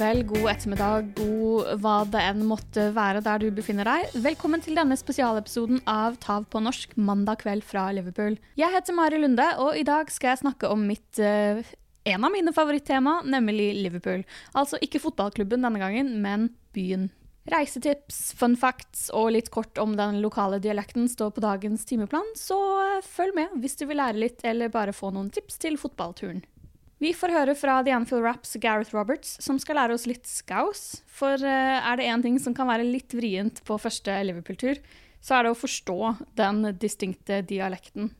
kveld, 0.00 0.30
god 0.30 0.46
ettermiddag, 0.48 1.08
god 1.18 1.66
hva 1.82 1.94
det 2.08 2.20
enn 2.24 2.40
måtte 2.48 2.86
være 2.96 3.20
der 3.24 3.42
du 3.42 3.50
befinner 3.52 3.84
deg. 3.84 4.14
Velkommen 4.24 4.62
til 4.64 4.78
denne 4.78 4.96
spesialepisoden 4.96 5.82
av 5.90 6.14
Tav 6.22 6.46
på 6.48 6.62
norsk 6.64 6.94
mandag 6.96 7.42
kveld 7.42 7.66
fra 7.68 7.82
Liverpool. 7.92 8.38
Jeg 8.56 8.72
heter 8.72 8.96
Mari 8.96 9.18
Lunde, 9.20 9.44
og 9.60 9.76
i 9.76 9.84
dag 9.84 10.08
skal 10.08 10.32
jeg 10.32 10.40
snakke 10.40 10.70
om 10.72 10.86
mitt 10.88 11.20
uh, 11.20 11.60
en 12.08 12.24
av 12.24 12.32
mine 12.32 12.54
favorittema, 12.56 13.18
nemlig 13.28 13.74
Liverpool. 13.76 14.24
Altså 14.56 14.80
ikke 14.80 15.02
fotballklubben 15.04 15.66
denne 15.66 15.82
gangen, 15.82 16.14
men 16.24 16.48
byen. 16.72 17.10
Reisetips, 17.52 18.30
fun 18.38 18.56
facts 18.56 19.10
og 19.12 19.34
litt 19.34 19.50
kort 19.52 19.76
om 19.82 19.98
den 20.00 20.22
lokale 20.24 20.62
dialekten 20.64 21.10
står 21.12 21.34
på 21.36 21.44
dagens 21.44 21.84
timeplan, 21.84 22.32
så 22.40 22.56
uh, 22.56 23.04
følg 23.04 23.36
med 23.36 23.60
hvis 23.60 23.76
du 23.76 23.84
vil 23.90 24.00
lære 24.00 24.22
litt 24.24 24.48
eller 24.48 24.72
bare 24.72 24.96
få 24.96 25.12
noen 25.12 25.28
tips 25.34 25.60
til 25.60 25.76
fotballturen. 25.82 26.40
Vi 27.00 27.14
får 27.16 27.32
høre 27.32 27.54
fra 27.56 27.78
The 27.80 27.94
Anfield 27.96 28.26
Raps 28.26 28.58
Gareth 28.60 28.92
Roberts, 28.92 29.38
som 29.40 29.56
skal 29.56 29.78
lære 29.80 29.94
oss 29.96 30.04
litt 30.04 30.26
skaus. 30.28 31.00
For 31.08 31.40
uh, 31.40 31.78
er 31.80 31.96
det 31.96 32.08
én 32.12 32.20
ting 32.20 32.36
som 32.36 32.52
kan 32.56 32.68
være 32.68 32.84
litt 32.84 33.14
vrient 33.16 33.62
på 33.64 33.78
første 33.80 34.18
Liverpool-tur, 34.28 34.82
så 35.24 35.38
er 35.38 35.46
det 35.46 35.52
å 35.54 35.56
forstå 35.56 35.96
den 36.36 36.66
distinkte 36.80 37.40
dialekten. 37.48 38.10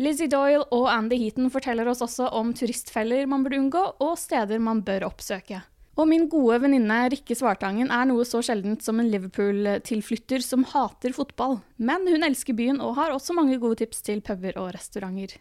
Lizzie 0.00 0.30
Doyle 0.30 0.64
og 0.72 0.86
Andy 0.88 1.18
Heaton 1.20 1.50
forteller 1.52 1.88
oss 1.90 2.00
også 2.04 2.30
om 2.38 2.54
turistfeller 2.56 3.28
man 3.28 3.44
burde 3.44 3.58
unngå, 3.60 3.82
og 4.00 4.14
steder 4.16 4.62
man 4.62 4.80
bør 4.86 5.08
oppsøke. 5.10 5.60
Og 5.98 6.06
min 6.08 6.28
gode 6.30 6.60
venninne 6.62 7.00
Rikke 7.10 7.34
Svartangen 7.36 7.90
er 7.92 8.06
noe 8.08 8.24
så 8.24 8.40
sjeldent 8.46 8.86
som 8.86 9.02
en 9.02 9.10
Liverpool-tilflytter 9.10 10.40
som 10.46 10.64
hater 10.70 11.12
fotball. 11.12 11.58
Men 11.76 12.06
hun 12.08 12.24
elsker 12.24 12.56
byen 12.56 12.78
og 12.80 12.94
har 13.02 13.12
også 13.12 13.36
mange 13.36 13.58
gode 13.60 13.82
tips 13.82 14.06
til 14.06 14.22
puber 14.24 14.54
og 14.62 14.70
restauranter. 14.78 15.34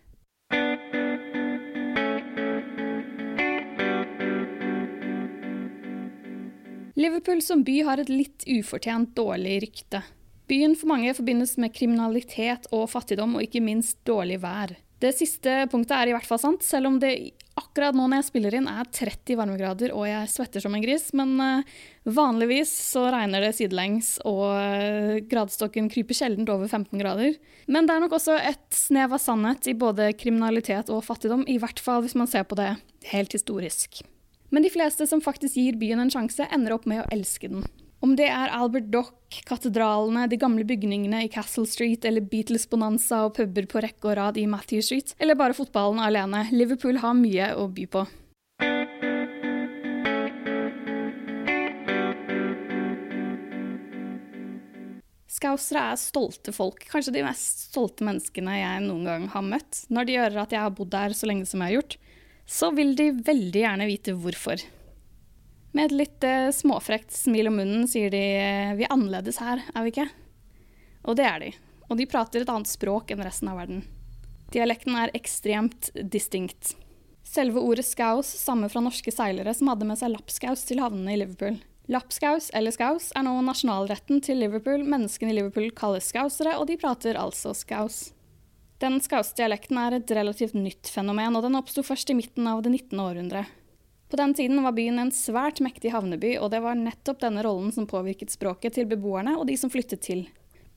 Liverpool 6.97 7.43
som 7.45 7.61
by 7.61 7.81
har 7.85 8.01
et 8.01 8.09
litt 8.09 8.43
ufortjent 8.49 9.11
dårlig 9.13 9.59
rykte. 9.67 10.01
Byen 10.49 10.73
for 10.79 10.89
mange 10.89 11.11
forbindes 11.13 11.53
med 11.61 11.75
kriminalitet 11.75 12.65
og 12.73 12.87
fattigdom, 12.89 13.35
og 13.37 13.45
ikke 13.45 13.61
minst 13.61 13.99
dårlig 14.07 14.39
vær. 14.41 14.73
Det 14.97 15.11
siste 15.13 15.67
punktet 15.69 15.93
er 15.93 16.09
i 16.09 16.15
hvert 16.15 16.25
fall 16.25 16.41
sant, 16.41 16.65
selv 16.65 16.89
om 16.89 16.97
det 16.97 17.11
akkurat 17.57 17.93
nå 17.93 18.07
når 18.07 18.23
jeg 18.23 18.27
spiller 18.31 18.57
inn 18.57 18.69
er 18.71 18.89
30 18.89 19.37
varmegrader 19.37 19.93
og 19.93 20.07
jeg 20.09 20.31
svetter 20.33 20.63
som 20.63 20.73
en 20.73 20.81
gris. 20.81 21.05
Men 21.13 21.37
uh, 21.37 21.77
vanligvis 22.17 22.73
så 22.87 23.05
regner 23.13 23.45
det 23.45 23.53
sidelengs, 23.59 24.15
og 24.25 24.47
uh, 24.57 25.13
gradestokken 25.29 25.93
kryper 25.93 26.17
sjelden 26.17 26.49
over 26.49 26.65
15 26.65 26.97
grader. 26.97 27.37
Men 27.69 27.85
det 27.85 27.93
er 27.93 28.07
nok 28.07 28.17
også 28.17 28.41
et 28.41 28.65
snev 28.73 29.13
av 29.13 29.21
sannhet 29.21 29.69
i 29.69 29.77
både 29.77 30.15
kriminalitet 30.17 30.89
og 30.89 31.05
fattigdom, 31.05 31.45
i 31.45 31.61
hvert 31.61 31.77
fall 31.77 32.01
hvis 32.01 32.17
man 32.17 32.31
ser 32.31 32.49
på 32.49 32.57
det 32.57 32.73
helt 33.13 33.37
historisk. 33.37 34.01
Men 34.49 34.63
de 34.63 34.69
fleste 34.71 35.07
som 35.07 35.21
faktisk 35.21 35.57
gir 35.59 35.75
byen 35.75 35.99
en 35.99 36.11
sjanse, 36.11 36.45
ender 36.55 36.77
opp 36.77 36.85
med 36.87 37.03
å 37.03 37.09
elske 37.11 37.49
den. 37.51 37.65
Om 37.99 38.13
det 38.15 38.29
er 38.29 38.53
Albert 38.53 38.91
Dock, 38.93 39.39
katedralene, 39.49 40.27
de 40.29 40.37
gamle 40.39 40.63
bygningene 40.67 41.23
i 41.25 41.31
Castle 41.33 41.65
Street 41.67 42.05
eller 42.05 42.23
Beatles 42.23 42.67
Bonanza 42.69 43.25
og 43.25 43.33
puber 43.35 43.67
på 43.67 43.81
rekke 43.83 44.11
og 44.11 44.15
rad 44.19 44.37
i 44.39 44.45
Matthew 44.47 44.85
Street, 44.85 45.15
eller 45.19 45.35
bare 45.35 45.57
fotballen 45.57 45.99
alene, 45.99 46.45
Liverpool 46.53 47.01
har 47.03 47.17
mye 47.17 47.51
å 47.57 47.67
by 47.67 47.87
på. 47.91 48.05
Skausere 55.37 55.89
er 55.91 55.99
stolte 56.01 56.53
folk, 56.55 56.87
kanskje 56.89 57.17
de 57.17 57.25
mest 57.25 57.67
stolte 57.67 58.05
menneskene 58.05 58.61
jeg 58.61 58.85
noen 58.87 59.09
gang 59.09 59.27
har 59.33 59.43
møtt, 59.45 59.83
når 59.91 60.07
de 60.07 60.21
hører 60.21 60.45
at 60.45 60.55
jeg 60.55 60.63
har 60.63 60.77
bodd 60.77 60.93
der 60.95 61.17
så 61.17 61.27
lenge 61.29 61.49
som 61.49 61.61
jeg 61.61 61.73
har 61.73 61.81
gjort 61.81 61.97
så 62.47 62.71
vil 62.71 62.95
de 62.95 63.11
veldig 63.11 63.61
gjerne 63.61 63.87
vite 63.89 64.15
hvorfor. 64.15 64.63
Med 65.75 65.89
et 65.89 65.97
litt 65.99 66.25
eh, 66.25 66.47
småfrekt 66.55 67.11
smil 67.13 67.51
om 67.51 67.59
munnen 67.59 67.85
sier 67.91 68.09
de 68.13 68.23
eh, 68.39 68.73
vi 68.79 68.87
er 68.87 68.93
annerledes 68.95 69.41
her, 69.43 69.61
er 69.75 69.85
vi 69.85 69.93
ikke? 69.93 70.07
Og 71.07 71.19
det 71.19 71.27
er 71.27 71.43
de. 71.43 71.51
Og 71.91 71.99
de 71.99 72.07
prater 72.09 72.43
et 72.43 72.51
annet 72.51 72.71
språk 72.71 73.11
enn 73.11 73.23
resten 73.23 73.51
av 73.51 73.59
verden. 73.59 73.83
Dialekten 74.55 74.95
er 74.95 75.13
ekstremt 75.17 75.91
distinkt. 75.99 76.73
Selve 77.27 77.59
ordet 77.59 77.85
skaus 77.85 78.29
stammer 78.39 78.71
fra 78.71 78.81
norske 78.83 79.11
seilere 79.11 79.51
som 79.55 79.67
hadde 79.67 79.87
med 79.89 79.99
seg 79.99 80.13
lapskaus 80.13 80.63
til 80.67 80.79
havnene 80.79 81.13
i 81.13 81.19
Liverpool. 81.19 81.59
Lapskaus 81.91 82.49
eller 82.55 82.71
skaus 82.75 83.11
er 83.15 83.23
nå 83.27 83.33
nasjonalretten 83.43 84.23
til 84.23 84.39
Liverpool. 84.43 84.83
Menneskene 84.87 85.31
i 85.31 85.37
Liverpool 85.37 85.69
kalles 85.75 86.07
skausere, 86.11 86.57
og 86.59 86.67
de 86.71 86.79
prater 86.79 87.19
altså 87.19 87.53
skaus. 87.55 88.09
Den 88.77 88.99
skausdialekten 89.01 89.77
er 89.81 89.95
et 89.97 90.11
relativt 90.13 90.53
nytt 90.53 90.89
fenomen, 90.93 91.33
og 91.33 91.41
den 91.47 91.57
oppsto 91.57 91.81
først 91.81 92.11
i 92.13 92.17
midten 92.17 92.45
av 92.49 92.61
det 92.61 92.75
19. 92.75 92.99
århundre. 93.01 93.47
På 94.07 94.19
den 94.19 94.35
tiden 94.37 94.61
var 94.63 94.75
byen 94.77 95.01
en 95.01 95.11
svært 95.11 95.59
mektig 95.65 95.91
havneby, 95.91 96.35
og 96.37 96.51
det 96.53 96.61
var 96.63 96.77
nettopp 96.77 97.19
denne 97.23 97.41
rollen 97.43 97.73
som 97.75 97.89
påvirket 97.89 98.31
språket 98.31 98.77
til 98.77 98.85
beboerne 98.87 99.33
og 99.35 99.47
de 99.49 99.57
som 99.59 99.73
flyttet 99.73 100.05
til. 100.05 100.27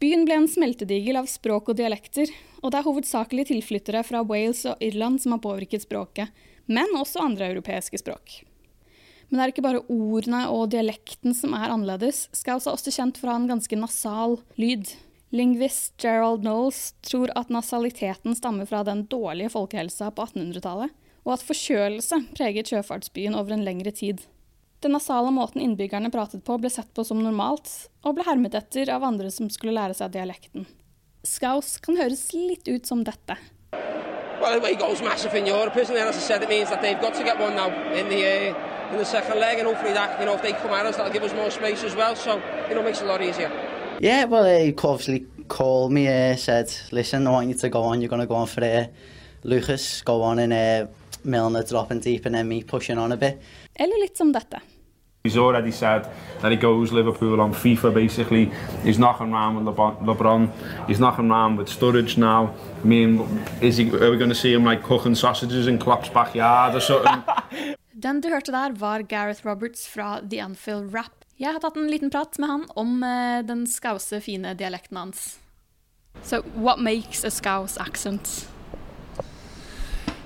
Byen 0.01 0.25
ble 0.25 0.39
en 0.41 0.49
smeltedigel 0.49 1.21
av 1.21 1.29
språk 1.29 1.69
og 1.71 1.77
dialekter, 1.77 2.33
og 2.65 2.73
det 2.73 2.81
er 2.81 2.87
hovedsakelig 2.89 3.51
tilflyttere 3.51 4.01
fra 4.09 4.25
Wales 4.25 4.65
og 4.65 4.81
Irland 4.81 5.21
som 5.21 5.37
har 5.37 5.45
påvirket 5.45 5.85
språket, 5.85 6.33
men 6.73 6.97
også 6.97 7.21
andre 7.21 7.51
europeiske 7.53 8.01
språk. 8.01 8.41
Men 9.29 9.37
det 9.37 9.45
er 9.45 9.53
ikke 9.53 9.67
bare 9.69 9.85
ordene 9.93 10.47
og 10.51 10.73
dialekten 10.73 11.37
som 11.37 11.53
er 11.55 11.69
annerledes. 11.69 12.25
Skaus 12.35 12.65
er 12.65 12.73
også 12.73 12.97
kjent 12.97 13.21
for 13.21 13.29
å 13.29 13.37
ha 13.37 13.43
en 13.43 13.51
ganske 13.53 13.79
nasal 13.79 14.41
lyd. 14.59 14.89
Lingvist 15.33 15.95
Gerald 16.03 16.41
Knowles 16.41 16.95
tror 17.01 17.31
at 17.39 17.49
nasaliteten 17.49 18.35
stammer 18.35 18.67
fra 18.67 18.83
den 18.85 19.05
dårlige 19.07 19.53
folkehelsa 19.55 20.09
på 20.11 20.25
1800-tallet, 20.27 20.91
og 21.23 21.35
at 21.37 21.45
forkjølelse 21.47 22.19
preget 22.35 22.73
sjøfartsbyen 22.73 23.37
over 23.39 23.55
en 23.55 23.63
lengre 23.63 23.93
tid. 23.95 24.25
Den 24.83 24.97
nasale 24.97 25.31
måten 25.31 25.63
innbyggerne 25.63 26.11
pratet 26.11 26.43
på, 26.43 26.57
ble 26.59 26.73
sett 26.73 26.91
på 26.97 27.05
som 27.07 27.23
normalt, 27.23 27.71
og 28.03 28.17
ble 28.17 28.27
hermet 28.27 28.57
etter 28.59 28.91
av 28.91 29.07
andre 29.07 29.31
som 29.31 29.47
skulle 29.55 29.77
lære 29.77 29.95
seg 29.95 30.17
dialekten. 30.17 30.67
Skaus 31.23 31.77
kan 31.85 32.01
høres 32.01 32.33
litt 32.35 32.67
ut 32.67 32.91
som 32.91 33.07
dette. 33.07 33.39
Well, 34.43 34.59
away 34.59 34.75
goals 34.75 35.03
massive 35.03 35.31
I 35.37 36.11
said, 36.13 36.43
it 36.43 36.49
means 36.49 36.71
that 36.71 36.83
they've 36.83 37.01
got 37.01 37.15
to 37.15 37.23
get 37.23 37.39
one 37.39 37.55
now 37.55 37.69
in 37.93 38.09
the 38.09 38.51
uh, 38.51 38.91
in 38.91 38.99
the 38.99 39.05
second 39.05 39.39
leg, 39.39 39.59
and 39.59 39.69
hopefully 39.69 39.93
that 39.93 40.19
you 40.19 40.27
know 40.27 40.35
if 40.35 40.43
they 40.43 40.53
come 40.53 40.73
at 40.73 40.87
us, 40.87 40.97
that'll 40.97 41.13
give 41.13 41.23
us 41.23 41.35
more 41.35 41.51
space. 41.51 41.85
Yeah, 44.01 44.25
well, 44.25 44.47
he 44.47 44.75
obviously 44.83 45.27
called 45.47 45.93
me, 45.93 46.09
uh, 46.09 46.35
said, 46.35 46.73
listen, 46.91 47.27
I 47.27 47.31
want 47.31 47.49
you 47.49 47.55
to 47.55 47.69
go 47.69 47.83
on, 47.83 48.01
you're 48.01 48.09
going 48.09 48.23
to 48.23 48.27
go 48.27 48.35
on 48.35 48.47
for 48.47 48.65
uh, 48.65 48.87
Lucas, 49.45 50.01
go 50.01 50.23
on 50.23 50.39
and 50.39 50.55
uh, 50.55 50.87
Milner 51.23 51.63
dropping 51.65 52.01
deep 52.01 52.25
and 52.25 52.35
then 52.35 52.49
me 52.49 52.63
pushing 52.63 52.97
on 52.97 53.13
a 53.13 53.19
bit. 53.19 53.43
Eller 53.79 53.99
litt 54.01 54.17
som 54.17 54.33
dette. 54.33 54.63
He's 55.23 55.37
already 55.37 55.71
said 55.71 56.09
that 56.41 56.51
he 56.51 56.57
goes 56.57 56.93
Liverpool 56.93 57.43
on 57.43 57.53
FIFA 57.53 57.93
basically. 57.93 58.51
He's 58.83 58.99
knocking 58.99 59.35
around 59.35 59.63
with 59.63 59.77
LeBron. 59.77 60.51
He's 60.87 60.99
knocking 60.99 61.31
around 61.31 61.57
with 61.57 61.69
Sturridge 61.69 62.17
now. 62.17 62.55
I 62.83 62.87
mean, 62.87 63.21
is 63.61 63.77
he, 63.77 63.91
are 63.91 64.11
we 64.11 64.17
going 64.17 64.31
to 64.31 64.35
see 64.35 64.55
him 64.55 64.65
like 64.65 64.83
cooking 64.83 65.15
sausages 65.15 65.67
in 65.67 65.79
Klopp's 65.79 66.09
backyard 66.09 66.75
or 66.75 66.81
something? 66.81 67.23
Den 68.01 68.23
du 68.23 68.31
hørte 68.31 68.51
der, 68.51 68.73
var 68.73 69.03
Gareth 69.03 69.45
Roberts 69.45 69.87
fra 69.87 70.21
The 70.23 70.41
Anfield 70.41 70.95
Rap. 70.95 71.20
Jeg 71.41 71.55
har 71.57 71.63
tatt 71.63 71.77
en 71.81 71.89
liten 71.89 72.11
prat 72.13 72.37
med 72.37 72.51
han 72.51 72.65
om 72.77 72.99
uh, 73.01 73.41
den 73.49 73.65
skause, 73.67 74.21
fine 74.21 74.53
dialekten 74.55 74.99
hans. 75.01 75.39
So, 76.23 76.43
what 76.55 76.79
makes 76.79 77.25
a 77.25 77.31
scouse 77.31 77.81
accent? 77.81 78.47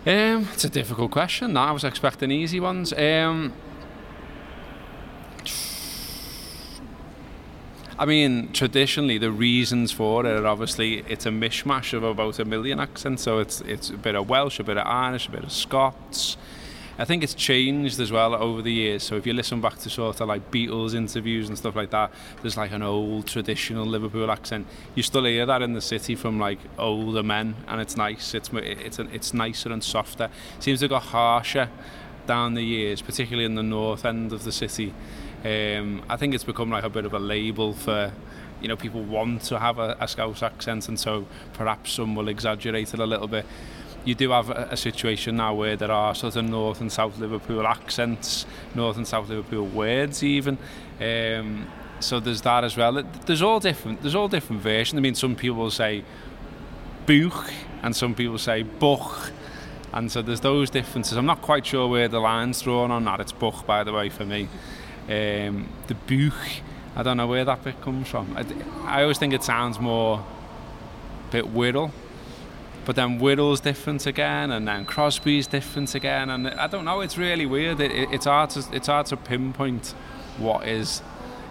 Um, 0.06 0.48
it's 0.52 0.64
a 0.64 0.68
difficult 0.68 1.12
question. 1.12 1.52
No, 1.52 1.60
I 1.60 1.70
was 1.70 1.84
expecting 1.84 2.32
easy 2.32 2.58
ones. 2.58 2.92
Um, 2.92 3.52
I 7.96 8.06
mean, 8.06 8.50
traditionally, 8.52 9.18
the 9.18 9.30
reasons 9.30 9.92
for 9.92 10.26
it 10.26 10.32
are 10.32 10.46
obviously 10.46 11.04
it's 11.08 11.26
a 11.26 11.30
mishmash 11.30 11.94
of 11.94 12.02
about 12.02 12.40
a 12.40 12.44
million 12.44 12.80
accents. 12.80 13.22
So 13.22 13.38
it's 13.38 13.60
it's 13.60 13.90
a 13.90 13.96
bit 13.96 14.16
of 14.16 14.28
Welsh, 14.28 14.58
a 14.58 14.64
bit 14.64 14.78
of 14.78 14.86
Irish, 14.86 15.28
a 15.28 15.30
bit 15.30 15.44
of 15.44 15.52
Scots, 15.52 16.36
I 16.96 17.04
think 17.04 17.24
it's 17.24 17.34
changed 17.34 17.98
as 17.98 18.12
well 18.12 18.34
over 18.34 18.62
the 18.62 18.72
years. 18.72 19.02
So 19.02 19.16
if 19.16 19.26
you 19.26 19.32
listen 19.32 19.60
back 19.60 19.78
to 19.78 19.90
sort 19.90 20.20
of 20.20 20.28
like 20.28 20.50
Beatles 20.50 20.94
interviews 20.94 21.48
and 21.48 21.58
stuff 21.58 21.74
like 21.74 21.90
that, 21.90 22.12
there's 22.40 22.56
like 22.56 22.70
an 22.70 22.82
old 22.82 23.26
traditional 23.26 23.84
Liverpool 23.84 24.30
accent. 24.30 24.66
You 24.94 25.02
still 25.02 25.24
hear 25.24 25.44
that 25.46 25.60
in 25.60 25.72
the 25.72 25.80
city 25.80 26.14
from 26.14 26.38
like 26.38 26.60
older 26.78 27.22
men, 27.22 27.56
and 27.66 27.80
it's 27.80 27.96
nice. 27.96 28.34
It's 28.34 28.50
it's 28.52 28.98
it's 28.98 29.34
nicer 29.34 29.72
and 29.72 29.82
softer. 29.82 30.30
Seems 30.60 30.80
to 30.80 30.84
have 30.84 30.90
got 30.90 31.02
harsher 31.02 31.68
down 32.26 32.54
the 32.54 32.62
years, 32.62 33.02
particularly 33.02 33.44
in 33.44 33.56
the 33.56 33.62
north 33.62 34.04
end 34.04 34.32
of 34.32 34.44
the 34.44 34.52
city. 34.52 34.94
Um, 35.44 36.02
I 36.08 36.16
think 36.16 36.32
it's 36.34 36.44
become 36.44 36.70
like 36.70 36.84
a 36.84 36.90
bit 36.90 37.04
of 37.04 37.12
a 37.12 37.18
label 37.18 37.74
for 37.74 38.12
you 38.62 38.68
know 38.68 38.76
people 38.76 39.02
want 39.02 39.42
to 39.42 39.58
have 39.58 39.78
a, 39.78 39.96
a 40.00 40.06
Scouse 40.06 40.42
accent, 40.42 40.88
and 40.88 40.98
so 40.98 41.26
perhaps 41.54 41.92
some 41.92 42.14
will 42.14 42.28
exaggerate 42.28 42.94
it 42.94 43.00
a 43.00 43.06
little 43.06 43.28
bit 43.28 43.46
you 44.04 44.14
do 44.14 44.30
have 44.30 44.50
a, 44.50 44.68
a, 44.70 44.76
situation 44.76 45.36
now 45.36 45.54
where 45.54 45.76
there 45.76 45.90
are 45.90 46.14
sort 46.14 46.36
of 46.36 46.44
North 46.44 46.80
and 46.80 46.92
South 46.92 47.18
Liverpool 47.18 47.66
accents, 47.66 48.46
North 48.74 48.96
and 48.96 49.06
South 49.06 49.28
Liverpool 49.28 49.66
words 49.66 50.22
even. 50.22 50.58
Um, 51.00 51.66
so 52.00 52.20
there's 52.20 52.42
that 52.42 52.64
as 52.64 52.76
well. 52.76 53.02
There's 53.26 53.42
all 53.42 53.60
different. 53.60 54.02
There's 54.02 54.14
all 54.14 54.28
different 54.28 54.62
versions. 54.62 54.98
I 54.98 55.00
mean, 55.00 55.14
some 55.14 55.34
people 55.34 55.70
say 55.70 56.04
"buch" 57.06 57.50
and 57.82 57.96
some 57.96 58.14
people 58.14 58.38
say 58.38 58.62
"buch." 58.62 59.30
And 59.94 60.10
so 60.10 60.22
there's 60.22 60.40
those 60.40 60.70
differences. 60.70 61.16
I'm 61.16 61.24
not 61.24 61.40
quite 61.40 61.64
sure 61.64 61.86
where 61.86 62.08
the 62.08 62.18
line's 62.18 62.60
drawn 62.60 62.90
on 62.90 63.04
that. 63.04 63.20
It's 63.20 63.30
Buch, 63.30 63.64
by 63.64 63.84
the 63.84 63.92
way, 63.92 64.08
for 64.08 64.24
me. 64.24 64.48
Um, 65.08 65.68
the 65.86 65.94
Buch, 65.94 66.62
I 66.96 67.04
don't 67.04 67.16
know 67.16 67.28
where 67.28 67.44
that 67.44 67.62
bit 67.62 67.80
comes 67.80 68.08
from. 68.08 68.36
I, 68.36 68.44
I 68.86 69.02
always 69.02 69.18
think 69.18 69.32
it 69.32 69.44
sounds 69.44 69.78
more 69.78 70.24
a 71.28 71.32
bit 71.32 71.48
Whittle. 71.48 71.92
But 72.84 72.96
then 72.96 73.18
Whittle's 73.18 73.60
different 73.60 74.06
again, 74.06 74.50
and 74.50 74.68
then 74.68 74.84
Crosby's 74.84 75.46
different 75.46 75.94
again, 75.94 76.28
and 76.28 76.48
I 76.48 76.66
don't 76.66 76.84
know. 76.84 77.00
It's 77.00 77.16
really 77.16 77.46
weird. 77.46 77.80
It, 77.80 77.90
it, 77.90 78.08
it's 78.12 78.26
hard 78.26 78.50
to 78.50 78.64
it's 78.72 78.88
hard 78.88 79.06
to 79.06 79.16
pinpoint 79.16 79.94
what 80.36 80.68
is 80.68 81.02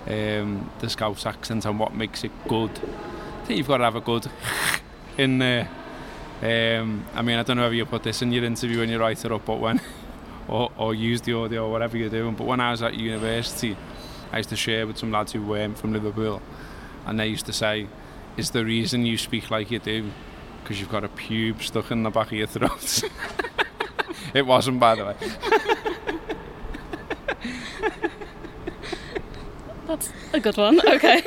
um, 0.07 0.69
the 0.79 0.89
Scouse 0.89 1.25
accent 1.25 1.65
and 1.65 1.79
what 1.79 1.95
makes 1.95 2.23
it 2.23 2.31
good. 2.47 2.69
I 2.69 3.45
think 3.45 3.57
you've 3.57 3.67
got 3.67 3.77
to 3.77 3.83
have 3.85 3.95
a 3.95 4.01
good 4.01 4.27
in 5.17 5.39
there. 5.39 5.69
Um, 6.41 7.05
I 7.15 7.21
mean, 7.23 7.39
I 7.39 7.43
don't 7.43 7.57
know 7.57 7.67
if 7.67 7.73
you 7.73 7.85
put 7.85 8.03
this 8.03 8.21
in 8.21 8.31
your 8.31 8.43
interview 8.43 8.79
when 8.79 8.89
you 8.89 8.99
write 8.99 9.25
it 9.25 9.31
up, 9.31 9.45
but 9.45 9.59
when 9.59 9.81
or, 10.47 10.71
or 10.77 10.93
use 10.93 11.21
the 11.21 11.33
audio 11.33 11.65
or 11.65 11.71
whatever 11.71 11.97
you're 11.97 12.09
doing. 12.09 12.35
But 12.35 12.45
when 12.45 12.59
I 12.59 12.71
was 12.71 12.83
at 12.83 12.93
university, 12.93 13.75
I 14.31 14.37
used 14.37 14.49
to 14.49 14.55
share 14.55 14.85
with 14.85 14.99
some 14.99 15.11
lads 15.11 15.31
who 15.31 15.41
weren't 15.41 15.79
from 15.79 15.93
Liverpool, 15.93 16.43
and 17.07 17.19
they 17.19 17.27
used 17.27 17.47
to 17.47 17.53
say, 17.53 17.87
"Is 18.37 18.51
the 18.51 18.63
reason 18.63 19.07
you 19.07 19.17
speak 19.17 19.49
like 19.49 19.71
you 19.71 19.79
do 19.79 20.11
because 20.63 20.79
you've 20.79 20.89
got 20.89 21.03
a 21.03 21.09
pube 21.09 21.61
stuck 21.61 21.91
in 21.91 22.03
the 22.03 22.09
back 22.09 22.27
of 22.27 22.33
your 22.33 22.47
throat?" 22.47 23.03
it 24.33 24.45
wasn't, 24.45 24.79
by 24.79 24.95
the 24.95 25.05
way. 25.05 25.15
That's 29.87 30.09
a 30.33 30.39
good 30.39 30.57
one. 30.57 30.79
Okay. 30.87 31.21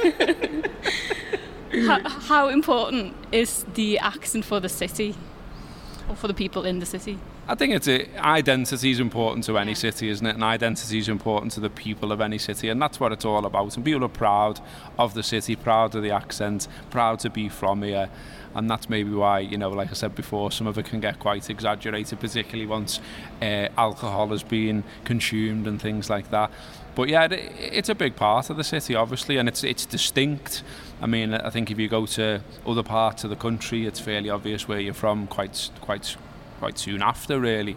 how, 1.87 2.09
how 2.09 2.49
important 2.49 3.15
is 3.31 3.65
the 3.75 3.99
accent 3.99 4.45
for 4.45 4.59
the 4.61 4.69
city 4.69 5.15
or 6.09 6.17
for 6.17 6.27
the 6.27 6.35
people 6.35 6.65
in 6.65 6.79
the 6.81 6.87
city? 6.87 7.19
I 7.49 7.55
think 7.55 7.75
it's 7.75 7.87
a, 7.87 8.09
identity 8.19 8.91
is 8.91 8.99
important 8.99 9.45
to 9.45 9.57
any 9.57 9.77
city, 9.77 10.09
isn't 10.09 10.27
it? 10.27 10.35
And 10.35 10.43
identity 10.43 10.99
is 10.99 11.09
important 11.09 11.53
to 11.53 11.61
the 11.61 11.71
people 11.71 12.11
of 12.11 12.21
any 12.21 12.39
city, 12.39 12.69
and 12.69 12.83
that's 12.83 12.99
what 12.99 13.13
it's 13.13 13.25
all 13.25 13.47
about. 13.47 13.77
And 13.77 13.85
people 13.85 14.05
are 14.05 14.09
proud 14.09 14.61
of 14.99 15.15
the 15.15 15.23
city, 15.23 15.55
proud 15.55 15.95
of 15.95 16.03
the 16.03 16.11
accent, 16.11 16.67
proud 16.91 17.21
to 17.21 17.31
be 17.31 17.49
from 17.49 17.83
here. 17.83 18.11
And 18.57 18.69
that's 18.69 18.89
maybe 18.89 19.11
why, 19.11 19.41
you 19.41 19.59
know, 19.59 19.69
like 19.71 19.91
I 19.91 19.93
said 19.93 20.17
before, 20.17 20.51
some 20.51 20.67
of 20.67 20.77
it 20.77 20.87
can 20.87 20.99
get 20.99 21.21
quite 21.21 21.49
exaggerated, 21.49 22.19
particularly 22.19 22.67
once 22.67 22.99
uh, 23.41 23.69
alcohol 23.77 24.29
has 24.29 24.43
been 24.43 24.83
consumed 25.05 25.69
and 25.69 25.81
things 25.81 26.11
like 26.11 26.31
that. 26.31 26.51
But 26.97 27.11
yeah, 27.11 27.27
it, 27.27 27.53
it's 27.61 27.89
a 27.91 27.95
big 27.95 28.17
part 28.17 28.51
of 28.51 28.57
the 28.57 28.65
city, 28.65 28.97
obviously, 28.97 29.37
and 29.37 29.49
it's 29.49 29.63
it's 29.63 29.87
distinct. 29.87 30.65
I 31.01 31.07
mean, 31.07 31.35
I 31.35 31.51
think 31.51 31.71
if 31.71 31.79
you 31.79 31.89
go 31.89 32.07
to 32.07 32.41
other 32.67 32.83
parts 32.83 33.23
of 33.23 33.31
the 33.31 33.37
country, 33.37 33.87
it's 33.87 34.01
fairly 34.01 34.31
obvious 34.31 34.67
where 34.67 34.81
you're 34.81 34.95
from 34.95 35.27
quite 35.27 35.71
quite 35.81 36.17
quite 36.59 36.79
soon 36.79 37.03
after, 37.03 37.41
really. 37.41 37.77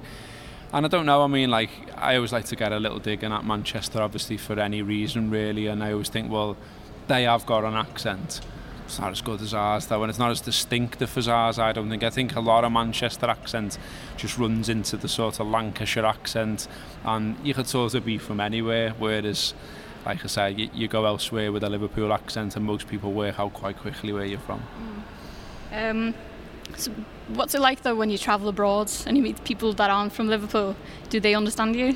And 0.71 0.85
I 0.85 0.89
don't 0.89 1.05
know, 1.05 1.23
I 1.23 1.27
mean, 1.27 1.49
like, 1.49 1.71
I 1.97 2.15
always 2.15 2.31
like 2.31 2.45
to 2.45 2.55
get 2.55 2.71
a 2.71 2.79
little 2.79 2.99
dig 2.99 3.23
in 3.23 3.31
at 3.31 3.43
Manchester, 3.43 4.01
obviously, 4.01 4.37
for 4.37 4.59
any 4.59 4.81
reason, 4.81 5.31
really. 5.31 5.67
And 5.67 5.83
I 5.83 5.93
always 5.93 6.09
think, 6.09 6.31
well, 6.31 6.57
they 7.07 7.23
have 7.23 7.45
got 7.45 7.63
an 7.63 7.73
accent. 7.73 8.41
It's 8.85 8.99
not 8.99 9.11
as 9.11 9.21
good 9.21 9.41
as 9.41 9.53
ours, 9.53 9.87
though, 9.87 10.01
and 10.03 10.09
it's 10.09 10.19
not 10.19 10.31
as 10.31 10.41
distinctive 10.41 11.15
as 11.17 11.27
ours, 11.27 11.59
I 11.59 11.73
don't 11.73 11.89
think. 11.89 12.03
I 12.03 12.09
think 12.09 12.35
a 12.35 12.39
lot 12.39 12.63
of 12.63 12.71
Manchester 12.71 13.27
accent 13.27 13.77
just 14.17 14.37
runs 14.37 14.69
into 14.69 14.97
the 14.97 15.07
sort 15.07 15.39
of 15.39 15.47
Lancashire 15.47 16.05
accent, 16.05 16.67
and 17.03 17.35
you 17.43 17.53
could 17.53 17.67
sort 17.67 17.93
of 17.93 18.05
be 18.05 18.17
from 18.17 18.39
anywhere, 18.39 18.95
whereas, 18.97 19.53
like 20.05 20.23
I 20.23 20.27
say, 20.27 20.51
you, 20.51 20.69
you 20.73 20.87
go 20.87 21.05
elsewhere 21.05 21.51
with 21.51 21.63
a 21.63 21.69
Liverpool 21.69 22.11
accent, 22.11 22.55
and 22.55 22.65
most 22.65 22.87
people 22.87 23.11
work 23.11 23.39
out 23.39 23.53
quite 23.53 23.77
quickly 23.77 24.11
where 24.11 24.25
you're 24.25 24.39
from. 24.39 24.63
Mm. 25.71 25.91
Um, 25.91 26.15
so 26.75 26.92
what's 27.30 27.54
it 27.54 27.62
like 27.62 27.83
though 27.83 27.95
when 27.95 28.10
you 28.10 28.18
travel 28.18 28.50
abroad 28.50 28.92
and 29.06 29.16
you 29.18 29.24
meet 29.24 29.44
people 29.44 29.74
that 29.74 29.89
aren't 29.89 30.13
from 30.13 30.27
Liverpool? 30.27 30.75
Do 31.10 31.19
they 31.19 31.36
understand 31.36 31.75
you? 31.75 31.95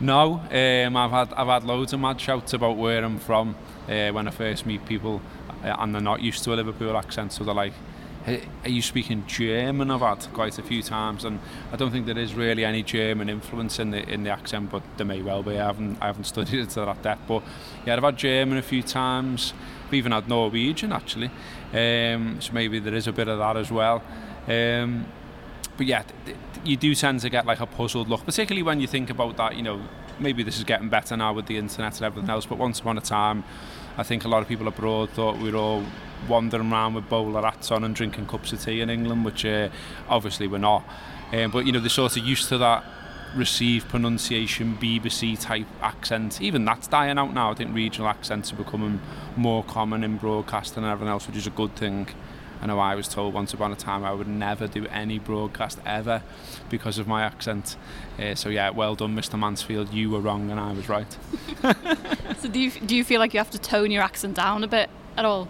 No, 0.00 0.40
um, 0.52 0.96
I've 0.96 1.10
had 1.10 1.32
I've 1.34 1.48
had 1.48 1.64
loads 1.64 1.92
of 1.92 2.00
mad 2.00 2.20
shouts 2.20 2.52
about 2.52 2.76
where 2.76 3.04
I'm 3.04 3.18
from 3.18 3.56
uh, 3.88 4.10
when 4.10 4.28
I 4.28 4.30
first 4.30 4.64
meet 4.64 4.86
people, 4.86 5.20
uh, 5.64 5.74
and 5.78 5.94
they're 5.94 6.00
not 6.00 6.22
used 6.22 6.44
to 6.44 6.54
a 6.54 6.56
Liverpool 6.56 6.96
accent, 6.96 7.32
so 7.32 7.44
they're 7.44 7.54
like, 7.54 7.72
"Are 8.26 8.68
you 8.68 8.82
speaking 8.82 9.24
German?" 9.26 9.90
I've 9.90 10.00
had 10.00 10.26
quite 10.32 10.58
a 10.58 10.62
few 10.62 10.82
times, 10.82 11.24
and 11.24 11.40
I 11.72 11.76
don't 11.76 11.90
think 11.90 12.06
there 12.06 12.18
is 12.18 12.34
really 12.34 12.64
any 12.64 12.82
German 12.82 13.28
influence 13.28 13.78
in 13.78 13.90
the 13.90 14.08
in 14.08 14.24
the 14.24 14.30
accent, 14.30 14.70
but 14.70 14.82
there 14.96 15.06
may 15.06 15.22
well 15.22 15.42
be. 15.42 15.58
I 15.58 15.66
haven't 15.66 15.98
I 16.00 16.06
haven't 16.06 16.24
studied 16.34 16.60
it 16.60 16.70
to 16.70 16.80
that 16.80 17.02
depth, 17.02 17.22
but 17.28 17.42
yeah, 17.86 17.96
I've 17.96 18.02
had 18.02 18.16
German 18.16 18.58
a 18.58 18.62
few 18.62 18.82
times. 18.82 19.52
I've 19.86 19.94
even 19.94 20.12
had 20.12 20.28
Norwegian 20.28 20.92
actually, 20.92 21.30
um, 21.72 22.40
so 22.40 22.52
maybe 22.52 22.78
there 22.78 22.94
is 22.94 23.06
a 23.06 23.12
bit 23.12 23.28
of 23.28 23.38
that 23.38 23.56
as 23.56 23.70
well. 23.70 24.02
Um, 24.46 25.06
but 25.76 25.86
yeah, 25.86 26.02
you 26.64 26.76
do 26.76 26.94
tend 26.94 27.20
to 27.20 27.30
get 27.30 27.46
like 27.46 27.60
a 27.60 27.66
puzzled 27.66 28.08
look, 28.08 28.24
particularly 28.24 28.62
when 28.62 28.80
you 28.80 28.86
think 28.86 29.10
about 29.10 29.36
that. 29.36 29.56
You 29.56 29.62
know, 29.62 29.80
maybe 30.18 30.42
this 30.42 30.58
is 30.58 30.64
getting 30.64 30.88
better 30.88 31.16
now 31.16 31.32
with 31.32 31.46
the 31.46 31.56
internet 31.56 31.96
and 31.96 32.04
everything 32.04 32.28
else. 32.30 32.46
But 32.46 32.58
once 32.58 32.80
upon 32.80 32.98
a 32.98 33.00
time, 33.00 33.44
I 33.96 34.02
think 34.02 34.24
a 34.24 34.28
lot 34.28 34.42
of 34.42 34.48
people 34.48 34.68
abroad 34.68 35.10
thought 35.10 35.38
we 35.38 35.50
were 35.50 35.58
all 35.58 35.84
wandering 36.28 36.72
around 36.72 36.94
with 36.94 37.08
bowler 37.08 37.42
hats 37.42 37.70
on 37.70 37.84
and 37.84 37.94
drinking 37.94 38.26
cups 38.26 38.52
of 38.52 38.62
tea 38.62 38.80
in 38.80 38.90
England, 38.90 39.24
which 39.24 39.44
uh, 39.44 39.68
obviously 40.08 40.48
we're 40.48 40.58
not. 40.58 40.84
Um, 41.32 41.50
but 41.50 41.66
you 41.66 41.72
know, 41.72 41.80
they're 41.80 41.88
sort 41.88 42.16
of 42.16 42.24
used 42.24 42.48
to 42.48 42.58
that 42.58 42.84
received 43.34 43.88
pronunciation 43.88 44.76
BBC 44.80 45.38
type 45.40 45.66
accent. 45.82 46.40
Even 46.40 46.64
that's 46.64 46.86
dying 46.86 47.18
out 47.18 47.34
now. 47.34 47.50
I 47.50 47.54
think 47.54 47.74
regional 47.74 48.08
accents 48.08 48.52
are 48.52 48.56
becoming 48.56 49.00
more 49.36 49.62
common 49.64 50.02
in 50.02 50.16
broadcasting 50.16 50.82
and 50.82 50.92
everything 50.92 51.10
else, 51.10 51.26
which 51.26 51.36
is 51.36 51.46
a 51.46 51.50
good 51.50 51.76
thing. 51.76 52.08
I 52.60 52.66
know 52.66 52.80
I 52.80 52.96
was 52.96 53.06
told 53.06 53.34
once 53.34 53.54
upon 53.54 53.70
a 53.70 53.76
time 53.76 54.04
I 54.04 54.12
would 54.12 54.26
never 54.26 54.66
do 54.66 54.86
any 54.86 55.20
broadcast 55.20 55.78
ever 55.86 56.22
because 56.68 56.98
of 56.98 57.06
my 57.06 57.22
accent. 57.22 57.76
Uh, 58.18 58.34
so 58.34 58.48
yeah, 58.48 58.70
well 58.70 58.96
done, 58.96 59.14
Mr. 59.14 59.38
Mansfield. 59.38 59.92
You 59.92 60.10
were 60.10 60.20
wrong 60.20 60.50
and 60.50 60.58
I 60.58 60.72
was 60.72 60.88
right. 60.88 61.16
So 62.38 62.48
do 62.48 62.60
you 62.60 62.70
do 62.70 62.94
you 62.94 63.02
feel 63.02 63.18
like 63.18 63.34
you 63.34 63.38
have 63.38 63.50
to 63.50 63.58
tone 63.58 63.90
your 63.90 64.02
accent 64.02 64.36
down 64.36 64.62
a 64.62 64.68
bit 64.68 64.88
at 65.16 65.24
all? 65.24 65.48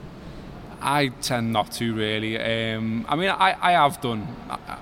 I 0.81 1.09
tend 1.09 1.53
not 1.53 1.73
to 1.73 1.95
really. 1.95 2.39
Um, 2.39 3.05
I 3.09 3.17
mean, 3.17 3.31
I, 3.31 3.57
I 3.61 3.73
have 3.73 4.01
done. 4.01 4.27
I, 4.49 4.79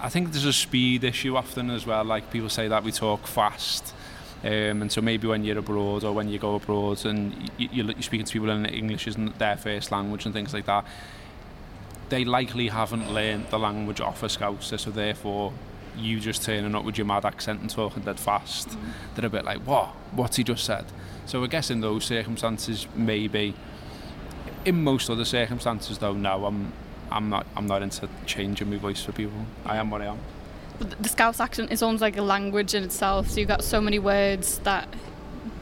I 0.00 0.08
think 0.08 0.32
there's 0.32 0.44
a 0.44 0.52
speed 0.52 1.04
issue 1.04 1.36
often 1.36 1.70
as 1.70 1.86
well. 1.86 2.04
Like 2.04 2.30
people 2.30 2.48
say 2.48 2.68
that 2.68 2.82
we 2.82 2.92
talk 2.92 3.26
fast. 3.26 3.94
Um, 4.44 4.82
and 4.82 4.90
so 4.90 5.00
maybe 5.00 5.28
when 5.28 5.44
you're 5.44 5.58
abroad 5.58 6.02
or 6.02 6.12
when 6.12 6.28
you 6.28 6.38
go 6.38 6.56
abroad 6.56 7.06
and 7.06 7.50
you, 7.56 7.68
you're 7.70 8.02
speaking 8.02 8.26
to 8.26 8.32
people 8.32 8.50
and 8.50 8.68
English 8.68 9.06
isn't 9.06 9.38
their 9.38 9.56
first 9.56 9.92
language 9.92 10.24
and 10.24 10.34
things 10.34 10.52
like 10.52 10.66
that, 10.66 10.84
they 12.08 12.24
likely 12.24 12.66
haven't 12.66 13.12
learned 13.12 13.48
the 13.50 13.58
language 13.58 14.00
off 14.00 14.24
a 14.24 14.26
Scouser, 14.26 14.80
so 14.80 14.90
therefore 14.90 15.52
you 15.96 16.18
just 16.18 16.42
turning 16.42 16.74
up 16.74 16.84
with 16.84 16.98
your 16.98 17.06
mad 17.06 17.24
accent 17.24 17.60
and 17.60 17.70
talking 17.70 18.02
dead 18.02 18.18
fast. 18.18 18.70
Mm. 18.70 18.78
They're 19.14 19.26
a 19.26 19.30
bit 19.30 19.44
like, 19.44 19.58
what? 19.60 19.88
What's 20.10 20.36
he 20.36 20.42
just 20.42 20.64
said? 20.64 20.86
So 21.26 21.44
I 21.44 21.46
guess 21.46 21.70
in 21.70 21.80
those 21.80 22.04
circumstances, 22.04 22.88
maybe. 22.96 23.54
In 24.64 24.82
most 24.84 25.10
other 25.10 25.24
circumstances, 25.24 25.98
though, 25.98 26.12
no, 26.12 26.44
I'm, 26.44 26.72
I'm 27.10 27.28
not, 27.28 27.46
I'm 27.56 27.66
not 27.66 27.82
into 27.82 28.08
changing 28.26 28.70
my 28.70 28.76
voice 28.76 29.02
for 29.02 29.12
people. 29.12 29.46
I 29.64 29.76
am 29.76 29.90
what 29.90 30.02
I 30.02 30.06
am. 30.06 30.18
But 30.78 31.02
the 31.02 31.08
Scouse 31.08 31.40
accent 31.40 31.72
is 31.72 31.82
almost 31.82 32.00
like 32.00 32.16
a 32.16 32.22
language 32.22 32.74
in 32.74 32.82
itself. 32.82 33.28
So 33.28 33.40
you've 33.40 33.48
got 33.48 33.62
so 33.62 33.80
many 33.80 33.98
words 33.98 34.58
that 34.60 34.88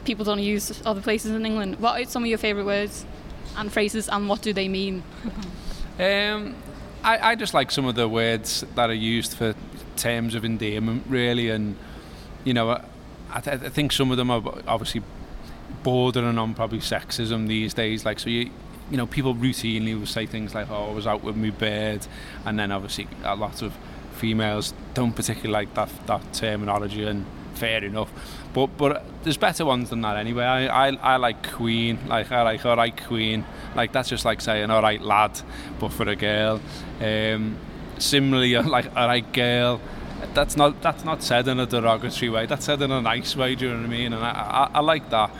people 0.05 0.25
don't 0.25 0.39
use 0.39 0.81
other 0.85 1.01
places 1.01 1.31
in 1.31 1.45
England. 1.45 1.79
What 1.79 2.01
are 2.01 2.05
some 2.05 2.23
of 2.23 2.29
your 2.29 2.37
favourite 2.37 2.65
words 2.65 3.05
and 3.57 3.71
phrases, 3.71 4.07
and 4.07 4.29
what 4.29 4.41
do 4.41 4.53
they 4.53 4.67
mean? 4.67 5.03
Um, 5.99 6.55
I, 7.03 7.31
I 7.31 7.35
just 7.35 7.53
like 7.53 7.69
some 7.69 7.85
of 7.85 7.93
the 7.93 8.07
words 8.07 8.65
that 8.73 8.89
are 8.89 8.93
used 8.93 9.35
for 9.35 9.53
terms 9.97 10.33
of 10.33 10.43
endearment, 10.43 11.03
really, 11.07 11.49
and 11.49 11.75
you 12.43 12.53
know, 12.53 12.81
I, 13.29 13.39
th- 13.39 13.61
I 13.61 13.69
think 13.69 13.91
some 13.91 14.09
of 14.09 14.17
them 14.17 14.31
are 14.31 14.41
obviously 14.67 15.03
bordering 15.83 16.37
on 16.37 16.55
probably 16.55 16.79
sexism 16.79 17.47
these 17.47 17.73
days. 17.73 18.03
Like, 18.03 18.19
so 18.19 18.29
you, 18.29 18.49
you 18.91 18.97
know, 18.97 19.07
people 19.07 19.33
routinely 19.33 19.97
will 19.97 20.05
say 20.05 20.25
things 20.25 20.53
like, 20.53 20.69
"Oh, 20.69 20.91
I 20.91 20.93
was 20.93 21.07
out 21.07 21.23
with 21.23 21.35
my 21.37 21.49
bird," 21.49 22.05
and 22.45 22.59
then 22.59 22.71
obviously 22.71 23.07
a 23.23 23.35
lot 23.35 23.61
of 23.61 23.73
females 24.13 24.73
don't 24.93 25.13
particularly 25.13 25.53
like 25.53 25.73
that 25.75 25.89
that 26.07 26.33
terminology, 26.33 27.05
and 27.05 27.25
fair 27.55 27.83
enough. 27.83 28.11
But 28.53 28.77
but 28.77 29.03
there's 29.23 29.37
better 29.37 29.65
ones 29.65 29.89
than 29.89 30.01
that 30.01 30.17
anyway. 30.17 30.43
I, 30.43 30.87
I, 30.87 30.95
I 31.13 31.15
like 31.17 31.51
Queen, 31.51 31.99
like 32.07 32.31
I 32.31 32.41
like 32.41 32.65
alright 32.65 33.05
Queen, 33.05 33.45
like 33.75 33.93
that's 33.93 34.09
just 34.09 34.25
like 34.25 34.41
saying 34.41 34.69
alright 34.69 35.01
lad, 35.01 35.39
but 35.79 35.89
for 35.89 36.07
a 36.09 36.15
girl. 36.15 36.59
Um, 36.99 37.57
similarly, 37.97 38.55
like 38.77 38.93
alright 38.95 39.31
girl. 39.31 39.79
That's 40.33 40.55
not 40.57 40.81
that's 40.81 41.03
not 41.03 41.23
said 41.23 41.47
in 41.47 41.59
a 41.59 41.65
derogatory 41.65 42.29
way. 42.29 42.45
That's 42.45 42.65
said 42.65 42.81
in 42.81 42.91
a 42.91 43.01
nice 43.01 43.35
way. 43.35 43.55
Do 43.55 43.65
you 43.65 43.71
know 43.71 43.79
what 43.79 43.85
I 43.85 43.89
mean? 43.89 44.13
And 44.13 44.23
I, 44.23 44.31
I, 44.31 44.69
I 44.75 44.79
like 44.81 45.09
that. 45.09 45.31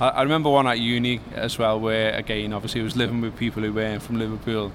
I, 0.00 0.22
remember 0.22 0.48
one 0.48 0.66
at 0.66 0.80
uni 0.80 1.20
as 1.34 1.58
well, 1.58 1.78
where 1.78 2.14
again, 2.14 2.54
obviously, 2.54 2.80
I 2.80 2.84
was 2.84 2.96
living 2.96 3.20
with 3.20 3.36
people 3.36 3.62
who 3.62 3.70
weren't 3.70 4.02
from 4.02 4.18
Liverpool, 4.18 4.72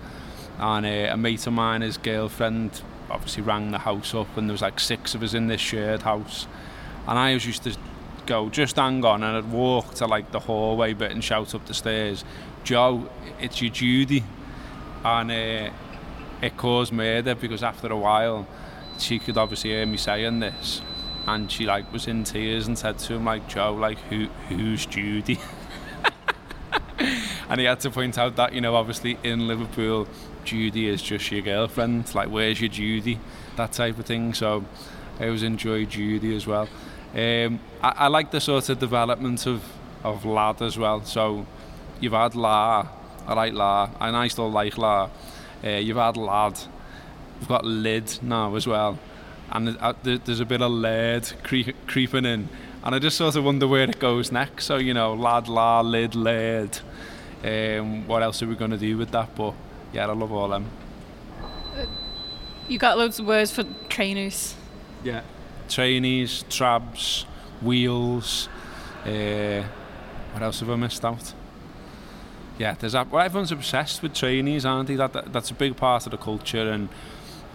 and 0.60 0.86
uh, 0.86 1.14
a 1.14 1.18
mate 1.18 1.48
of 1.48 1.54
mine, 1.54 1.82
his 1.82 1.98
girlfriend, 1.98 2.82
obviously 3.10 3.42
rang 3.42 3.72
the 3.72 3.80
house 3.80 4.14
up, 4.14 4.38
and 4.38 4.48
there 4.48 4.54
was 4.54 4.62
like 4.62 4.80
six 4.80 5.16
of 5.16 5.24
us 5.24 5.34
in 5.34 5.48
this 5.48 5.62
shared 5.62 6.04
house. 6.04 6.46
And 7.08 7.18
I 7.18 7.34
was 7.34 7.44
used 7.44 7.64
to 7.64 7.76
go, 8.28 8.50
just 8.50 8.76
hang 8.76 9.04
on, 9.04 9.24
and 9.24 9.36
I'd 9.38 9.52
walk 9.52 9.96
to 9.96 10.06
like 10.06 10.32
the 10.32 10.42
hallway 10.42 10.94
bit 10.94 11.12
and 11.12 11.24
shout 11.24 11.56
up 11.56 11.66
the 11.66 11.74
stairs, 11.74 12.24
Joe, 12.64 13.10
it's 13.40 13.60
your 13.62 13.72
Judy. 13.72 14.24
And 15.04 15.32
uh, 15.32 15.72
it 16.42 16.56
caused 16.56 16.94
murder 16.94 17.34
because 17.34 17.64
after 17.64 17.88
a 17.88 17.98
while, 17.98 18.48
she 19.00 19.18
could 19.18 19.38
obviously 19.38 19.72
hear 19.72 19.88
me 19.88 19.98
saying 19.98 20.40
this, 20.40 20.82
and 21.28 21.52
she 21.52 21.66
like 21.66 21.92
was 21.92 22.08
in 22.08 22.24
tears 22.24 22.68
and 22.68 22.78
said 22.78 22.98
to 23.00 23.14
him 23.14 23.26
like, 23.26 23.48
"Joe, 23.48 23.74
like 23.74 23.98
who 24.10 24.28
who's 24.50 24.86
Judy?" 24.86 25.40
and 27.50 27.60
he 27.60 27.66
had 27.66 27.80
to 27.82 27.90
point 27.90 28.18
out 28.18 28.36
that 28.36 28.54
you 28.54 28.62
know 28.62 28.76
obviously 28.76 29.18
in 29.24 29.48
Liverpool, 29.48 30.08
Judy 30.44 30.88
is 30.88 31.02
just 31.02 31.32
your 31.32 31.42
girlfriend. 31.42 32.14
Like, 32.14 32.30
where's 32.30 32.62
your 32.62 32.70
Judy? 32.70 33.20
That 33.56 33.72
type 33.72 33.98
of 33.98 34.06
thing. 34.06 34.34
So 34.34 34.66
I 35.20 35.26
always 35.26 35.44
enjoy 35.44 35.86
Judy 35.86 36.36
as 36.36 36.46
well. 36.46 36.68
Um, 37.14 37.60
I, 37.82 37.94
I 37.96 38.08
like 38.08 38.32
the 38.32 38.42
sort 38.42 38.70
of 38.70 38.80
development 38.80 39.46
of 39.48 39.64
of 40.04 40.26
lad 40.26 40.62
as 40.62 40.78
well. 40.78 41.04
So 41.04 41.46
you've 42.00 42.14
had 42.14 42.36
La, 42.36 42.88
I 43.28 43.34
like 43.34 43.54
La, 43.54 43.90
and 44.00 44.16
I 44.16 44.28
still 44.28 44.52
like 44.52 44.78
La. 44.78 45.10
Uh, 45.64 45.70
you've 45.70 45.98
had 45.98 46.18
lad. 46.18 46.60
We've 47.40 47.50
got 47.50 47.66
lid 47.66 48.20
now 48.22 48.56
as 48.56 48.68
well, 48.68 48.98
and 49.52 49.78
uh, 49.80 49.94
there's 50.04 50.40
a 50.40 50.46
bit 50.46 50.62
of 50.62 50.72
lead 50.72 51.32
cre- 51.44 51.72
creeping 51.88 52.26
in. 52.26 52.50
And 52.84 52.94
I 52.94 53.00
just 53.00 53.18
sort 53.18 53.36
of 53.36 53.44
wonder 53.44 53.68
where 53.68 53.90
it 53.90 54.00
goes 54.00 54.32
next. 54.32 54.66
So 54.66 54.78
you 54.78 54.94
know, 54.94 55.14
lad, 55.14 55.48
la, 55.48 55.82
lid, 55.82 56.16
lead. 56.16 56.80
Um, 57.44 58.08
what 58.08 58.24
else 58.24 58.42
are 58.42 58.48
we 58.48 58.56
going 58.56 58.72
to 58.72 58.78
do 58.78 58.98
with 58.98 59.12
that? 59.12 59.36
But 59.36 59.54
yeah, 59.94 60.08
I 60.08 60.14
love 60.14 60.32
all 60.32 60.50
them. 60.50 60.68
You 62.68 62.80
got 62.80 62.98
loads 62.98 63.20
of 63.20 63.28
words 63.28 63.52
for 63.52 63.64
trainers. 63.90 64.56
Yeah. 65.04 65.22
Trainees, 65.70 66.44
trabs, 66.50 67.26
wheels. 67.62 68.50
Uh, 69.06 69.64
what 70.32 70.42
else 70.42 70.60
have 70.62 70.70
I 70.70 70.76
missed 70.76 71.06
out? 71.06 71.34
Yeah, 72.58 72.74
there's 72.74 72.94
that. 72.94 73.12
Well, 73.12 73.24
everyone's 73.24 73.52
obsessed 73.52 74.02
with 74.02 74.14
trainees, 74.14 74.66
aren't 74.66 74.88
they? 74.88 74.96
That, 74.96 75.14
that 75.14 75.34
that's 75.34 75.52
a 75.52 75.54
big 75.54 75.76
part 75.76 76.06
of 76.06 76.12
the 76.12 76.18
culture, 76.18 76.72
and 76.72 76.90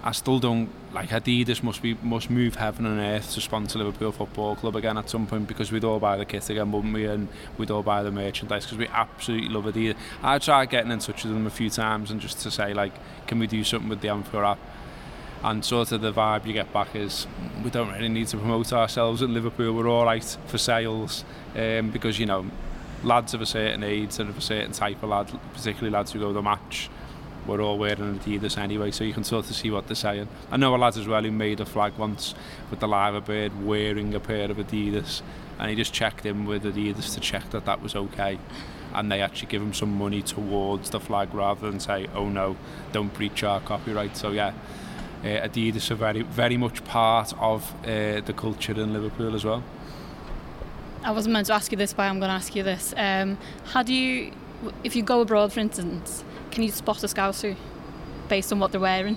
I 0.02 0.12
still 0.12 0.38
don't 0.38 0.70
like 0.94 1.10
Adidas 1.10 1.62
must 1.62 1.82
be 1.82 1.94
must 2.02 2.30
move 2.30 2.56
heaven 2.56 2.86
and 2.86 2.98
earth 2.98 3.34
to 3.34 3.40
sponsor 3.40 3.78
Liverpool 3.78 4.12
Football 4.12 4.56
Club 4.56 4.76
again 4.76 4.96
at 4.96 5.10
some 5.10 5.26
point 5.26 5.46
because 5.46 5.70
we'd 5.70 5.84
all 5.84 6.00
buy 6.00 6.16
the 6.16 6.24
kit 6.24 6.48
again, 6.48 6.72
wouldn't 6.72 6.94
we? 6.94 7.04
And 7.04 7.28
we'd 7.58 7.70
all 7.70 7.82
buy 7.82 8.02
the 8.02 8.10
merchandise 8.10 8.64
because 8.64 8.78
we 8.78 8.88
absolutely 8.88 9.50
love 9.50 9.64
Adidas. 9.64 9.96
I 10.22 10.38
tried 10.38 10.70
getting 10.70 10.90
in 10.90 11.00
touch 11.00 11.24
with 11.24 11.34
them 11.34 11.46
a 11.46 11.50
few 11.50 11.68
times 11.68 12.10
and 12.10 12.20
just 12.20 12.40
to 12.40 12.50
say 12.50 12.72
like, 12.72 12.92
can 13.26 13.38
we 13.38 13.46
do 13.46 13.62
something 13.62 13.90
with 13.90 14.00
the 14.00 14.08
Anfield 14.08 14.44
app? 14.44 14.58
And 15.42 15.64
sort 15.64 15.92
of 15.92 16.00
the 16.00 16.12
vibe 16.12 16.46
you 16.46 16.52
get 16.52 16.72
back 16.72 16.94
is 16.94 17.26
we 17.62 17.70
don't 17.70 17.90
really 17.92 18.08
need 18.08 18.28
to 18.28 18.36
promote 18.38 18.72
ourselves 18.72 19.22
at 19.22 19.28
Liverpool. 19.28 19.74
We're 19.74 19.88
all 19.88 20.04
right 20.04 20.36
for 20.46 20.58
sales 20.58 21.24
um, 21.56 21.90
because 21.90 22.18
you 22.18 22.26
know 22.26 22.46
lads 23.02 23.34
of 23.34 23.40
a 23.40 23.46
certain 23.46 23.82
age 23.82 24.18
and 24.18 24.28
of 24.30 24.38
a 24.38 24.40
certain 24.40 24.72
type 24.72 25.02
of 25.02 25.08
lad, 25.08 25.30
particularly 25.54 25.90
lads 25.90 26.12
who 26.12 26.20
go 26.20 26.28
to 26.28 26.34
the 26.34 26.42
match, 26.42 26.90
we're 27.46 27.60
all 27.60 27.78
wearing 27.78 28.18
Adidas 28.18 28.58
anyway, 28.58 28.90
so 28.90 29.04
you 29.04 29.12
can 29.12 29.24
sort 29.24 29.48
of 29.48 29.56
see 29.56 29.70
what 29.70 29.86
they're 29.86 29.96
saying. 29.96 30.28
I 30.50 30.56
know 30.56 30.74
a 30.74 30.78
lad 30.78 30.96
as 30.96 31.06
well 31.06 31.22
who 31.22 31.30
made 31.30 31.60
a 31.60 31.64
flag 31.64 31.96
once 31.96 32.34
with 32.70 32.80
the 32.80 32.88
Liver 32.88 33.20
Bird 33.20 33.64
wearing 33.64 34.14
a 34.14 34.20
pair 34.20 34.50
of 34.50 34.56
Adidas, 34.58 35.22
and 35.58 35.70
he 35.70 35.76
just 35.76 35.92
checked 35.92 36.26
in 36.26 36.44
with 36.46 36.64
Adidas 36.64 37.14
to 37.14 37.20
check 37.20 37.50
that 37.50 37.64
that 37.64 37.82
was 37.82 37.94
okay. 37.96 38.38
And 38.92 39.10
they 39.10 39.20
actually 39.20 39.48
give 39.48 39.62
him 39.62 39.72
some 39.72 39.96
money 39.96 40.20
towards 40.20 40.90
the 40.90 40.98
flag 40.98 41.32
rather 41.32 41.70
than 41.70 41.78
say, 41.78 42.08
oh 42.14 42.28
no, 42.28 42.56
don't 42.92 43.14
breach 43.14 43.44
our 43.44 43.60
copyright. 43.60 44.16
So 44.16 44.32
yeah, 44.32 44.52
uh, 45.22 45.26
Adidas 45.26 45.90
are 45.90 45.96
very, 45.96 46.22
very 46.22 46.56
much 46.56 46.84
part 46.84 47.32
of 47.38 47.72
uh, 47.84 48.20
the 48.20 48.34
culture 48.36 48.72
in 48.72 48.92
Liverpool 48.92 49.34
as 49.34 49.44
well. 49.44 49.62
I 51.04 51.12
wasn't 51.12 51.34
meant 51.34 51.46
to 51.46 51.54
ask 51.54 51.70
you 51.70 51.78
this, 51.78 51.92
but 51.92 52.02
I'm 52.02 52.18
going 52.18 52.28
to 52.28 52.34
ask 52.34 52.54
you 52.54 52.62
this. 52.62 52.92
Um, 52.96 53.38
how 53.66 53.82
do 53.82 53.94
you, 53.94 54.32
if 54.84 54.96
you 54.96 55.02
go 55.02 55.20
abroad, 55.20 55.52
for 55.52 55.60
instance, 55.60 56.24
can 56.50 56.62
you 56.62 56.70
spot 56.70 57.02
a 57.02 57.06
Scouser 57.06 57.56
based 58.28 58.52
on 58.52 58.58
what 58.58 58.72
they're 58.72 58.80
wearing? 58.80 59.16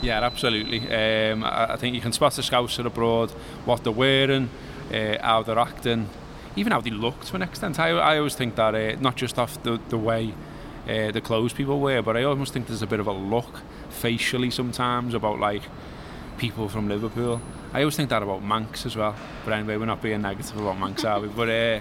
Yeah, 0.00 0.22
absolutely. 0.22 0.80
Um, 0.80 1.42
I, 1.44 1.72
I 1.72 1.76
think 1.76 1.94
you 1.94 2.00
can 2.00 2.12
spot 2.12 2.38
a 2.38 2.42
Scouser 2.42 2.84
abroad, 2.86 3.30
what 3.64 3.82
they're 3.84 3.92
wearing, 3.92 4.48
uh, 4.92 5.16
how 5.20 5.42
they're 5.42 5.58
acting, 5.58 6.08
even 6.56 6.72
how 6.72 6.80
they 6.80 6.90
look 6.90 7.24
to 7.26 7.36
an 7.36 7.42
extent. 7.42 7.78
I, 7.78 7.90
I 7.90 8.18
always 8.18 8.34
think 8.34 8.54
that 8.56 8.74
uh, 8.74 9.00
not 9.00 9.16
just 9.16 9.38
off 9.38 9.62
the, 9.62 9.80
the 9.88 9.98
way 9.98 10.34
uh, 10.88 11.10
the 11.10 11.20
clothes 11.20 11.52
people 11.52 11.80
wear, 11.80 12.02
but 12.02 12.16
I 12.16 12.22
almost 12.22 12.52
think 12.52 12.66
there's 12.66 12.82
a 12.82 12.86
bit 12.86 13.00
of 13.00 13.06
a 13.06 13.12
look 13.12 13.60
facially 13.90 14.50
sometimes 14.50 15.14
about 15.14 15.38
like 15.38 15.62
people 16.38 16.68
from 16.68 16.88
Liverpool. 16.88 17.40
I 17.72 17.80
always 17.80 17.96
think 17.96 18.08
that 18.10 18.22
about 18.22 18.42
Manx 18.42 18.86
as 18.86 18.96
well. 18.96 19.14
But 19.44 19.52
anyway, 19.52 19.76
we're 19.76 19.84
not 19.86 20.00
being 20.00 20.22
negative 20.22 20.56
about 20.56 20.78
Manx, 20.78 21.04
are 21.04 21.20
we? 21.20 21.28
But, 21.36 21.48
uh, 21.48 21.80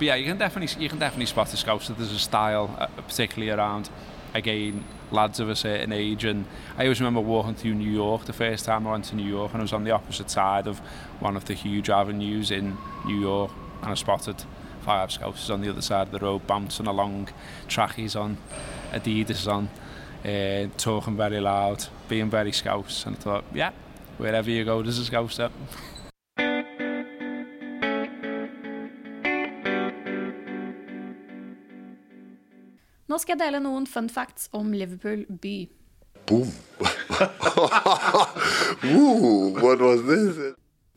but 0.00 0.06
yeah, 0.06 0.14
you 0.14 0.24
can 0.24 0.38
definitely 0.38 0.82
you 0.82 0.88
can 0.88 0.98
definitely 0.98 1.26
spot 1.26 1.48
the 1.48 1.58
scouts 1.58 1.88
that 1.88 1.98
there's 1.98 2.10
a 2.10 2.18
style, 2.18 2.74
uh, 2.78 2.86
particularly 3.02 3.52
around 3.52 3.90
again 4.32 4.82
lads 5.10 5.40
of 5.40 5.50
a 5.50 5.54
certain 5.54 5.92
age. 5.92 6.24
And 6.24 6.46
I 6.78 6.84
always 6.84 7.00
remember 7.00 7.20
walking 7.20 7.54
through 7.54 7.74
New 7.74 7.90
York 7.90 8.24
the 8.24 8.32
first 8.32 8.64
time 8.64 8.86
I 8.86 8.92
went 8.92 9.04
to 9.06 9.14
New 9.14 9.28
York, 9.28 9.52
and 9.52 9.60
I 9.60 9.64
was 9.64 9.74
on 9.74 9.84
the 9.84 9.90
opposite 9.90 10.30
side 10.30 10.66
of 10.66 10.78
one 11.18 11.36
of 11.36 11.44
the 11.44 11.52
huge 11.52 11.90
avenues 11.90 12.50
in 12.50 12.78
New 13.04 13.20
York, 13.20 13.50
and 13.82 13.90
I 13.90 13.94
spotted 13.94 14.42
five 14.80 15.12
scouts 15.12 15.50
on 15.50 15.60
the 15.60 15.68
other 15.68 15.82
side 15.82 16.06
of 16.06 16.12
the 16.12 16.18
road 16.18 16.46
bouncing 16.46 16.86
along, 16.86 17.28
trackies 17.68 18.16
on, 18.16 18.38
Adidas 18.92 19.46
on, 19.46 19.68
uh, 20.24 20.70
talking 20.78 21.14
very 21.14 21.40
loud, 21.40 21.88
being 22.08 22.30
very 22.30 22.52
scouts, 22.52 23.04
and 23.04 23.16
I 23.16 23.18
thought, 23.18 23.44
yeah, 23.52 23.72
wherever 24.16 24.48
you 24.48 24.64
go, 24.64 24.80
there's 24.82 24.98
a 24.98 25.02
scouser. 25.02 25.50
Nå 25.50 25.96
skal 33.22 33.36
jeg 33.36 33.42
dele 33.44 33.60
noen 33.64 33.86
fun 33.88 34.08
facts 34.12 34.48
om 34.56 34.72
Liverpool 34.74 35.24
by. 35.42 35.56
Boom. 36.28 36.50
Ooh, 38.94 39.54
what 39.60 39.80
was 39.80 40.02
this? 40.08 40.36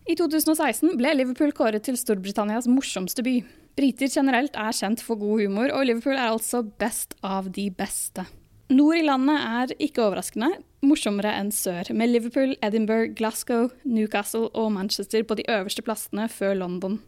I 0.04 0.16
2016 0.20 0.98
ble 1.00 1.14
Liverpool 1.16 1.54
kåret 1.56 1.86
til 1.88 1.96
Storbritannias 2.00 2.68
morsomste 2.68 3.24
by. 3.24 3.38
Briter 3.78 4.12
generelt 4.12 4.56
er 4.60 4.76
kjent 4.76 5.02
for 5.02 5.18
god 5.18 5.46
humor, 5.46 5.72
og 5.74 5.88
Liverpool 5.88 6.18
er 6.18 6.30
altså 6.30 6.62
best 6.64 7.16
av 7.24 7.50
de 7.56 7.70
beste. 7.74 8.26
Nord 8.74 9.00
i 9.00 9.06
landet 9.06 9.40
er 9.40 9.74
ikke 9.84 10.04
overraskende 10.06 10.52
morsommere 10.84 11.32
enn 11.40 11.52
sør, 11.56 11.94
med 11.96 12.12
Liverpool, 12.12 12.58
Edinburgh, 12.66 13.16
Glasgow, 13.18 13.70
Newcastle 13.88 14.50
og 14.52 14.74
Manchester 14.76 15.24
på 15.24 15.38
de 15.40 15.48
øverste 15.50 15.84
plassene 15.86 16.28
før 16.32 16.58
London. 16.60 17.00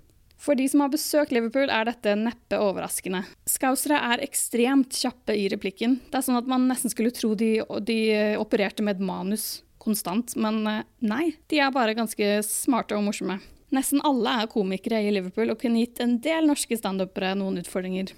For 0.41 0.57
de 0.57 0.67
som 0.69 0.83
har 0.83 0.91
besøkt 0.93 1.33
Liverpool, 1.33 1.69
er 1.71 1.87
dette 1.87 2.15
neppe 2.19 2.59
overraskende. 2.61 3.23
Skausere 3.49 3.97
er 4.13 4.23
ekstremt 4.25 4.95
kjappe 4.99 5.35
i 5.37 5.47
replikken. 5.51 5.99
Det 6.11 6.19
er 6.19 6.25
sånn 6.27 6.39
at 6.39 6.49
man 6.49 6.67
nesten 6.69 6.91
skulle 6.93 7.13
tro 7.15 7.33
de, 7.39 7.57
de 7.87 7.99
opererte 8.41 8.85
med 8.85 8.97
et 8.97 9.05
manus 9.05 9.63
konstant, 9.85 10.35
men 10.41 10.63
eh, 10.69 10.83
nei, 11.05 11.35
de 11.51 11.59
er 11.61 11.73
bare 11.73 11.95
ganske 11.97 12.39
smarte 12.47 12.97
og 12.97 13.05
morsomme. 13.05 13.39
Nesten 13.75 14.01
alle 14.05 14.29
er 14.41 14.51
komikere 14.51 15.01
i 15.03 15.11
Liverpool 15.13 15.51
og 15.53 15.59
kunne 15.61 15.81
gitt 15.83 16.01
en 16.03 16.17
del 16.23 16.47
norske 16.49 16.77
standupere 16.79 17.35
noen 17.37 17.59
utfordringer. 17.61 18.13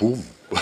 Boom. 0.00 0.22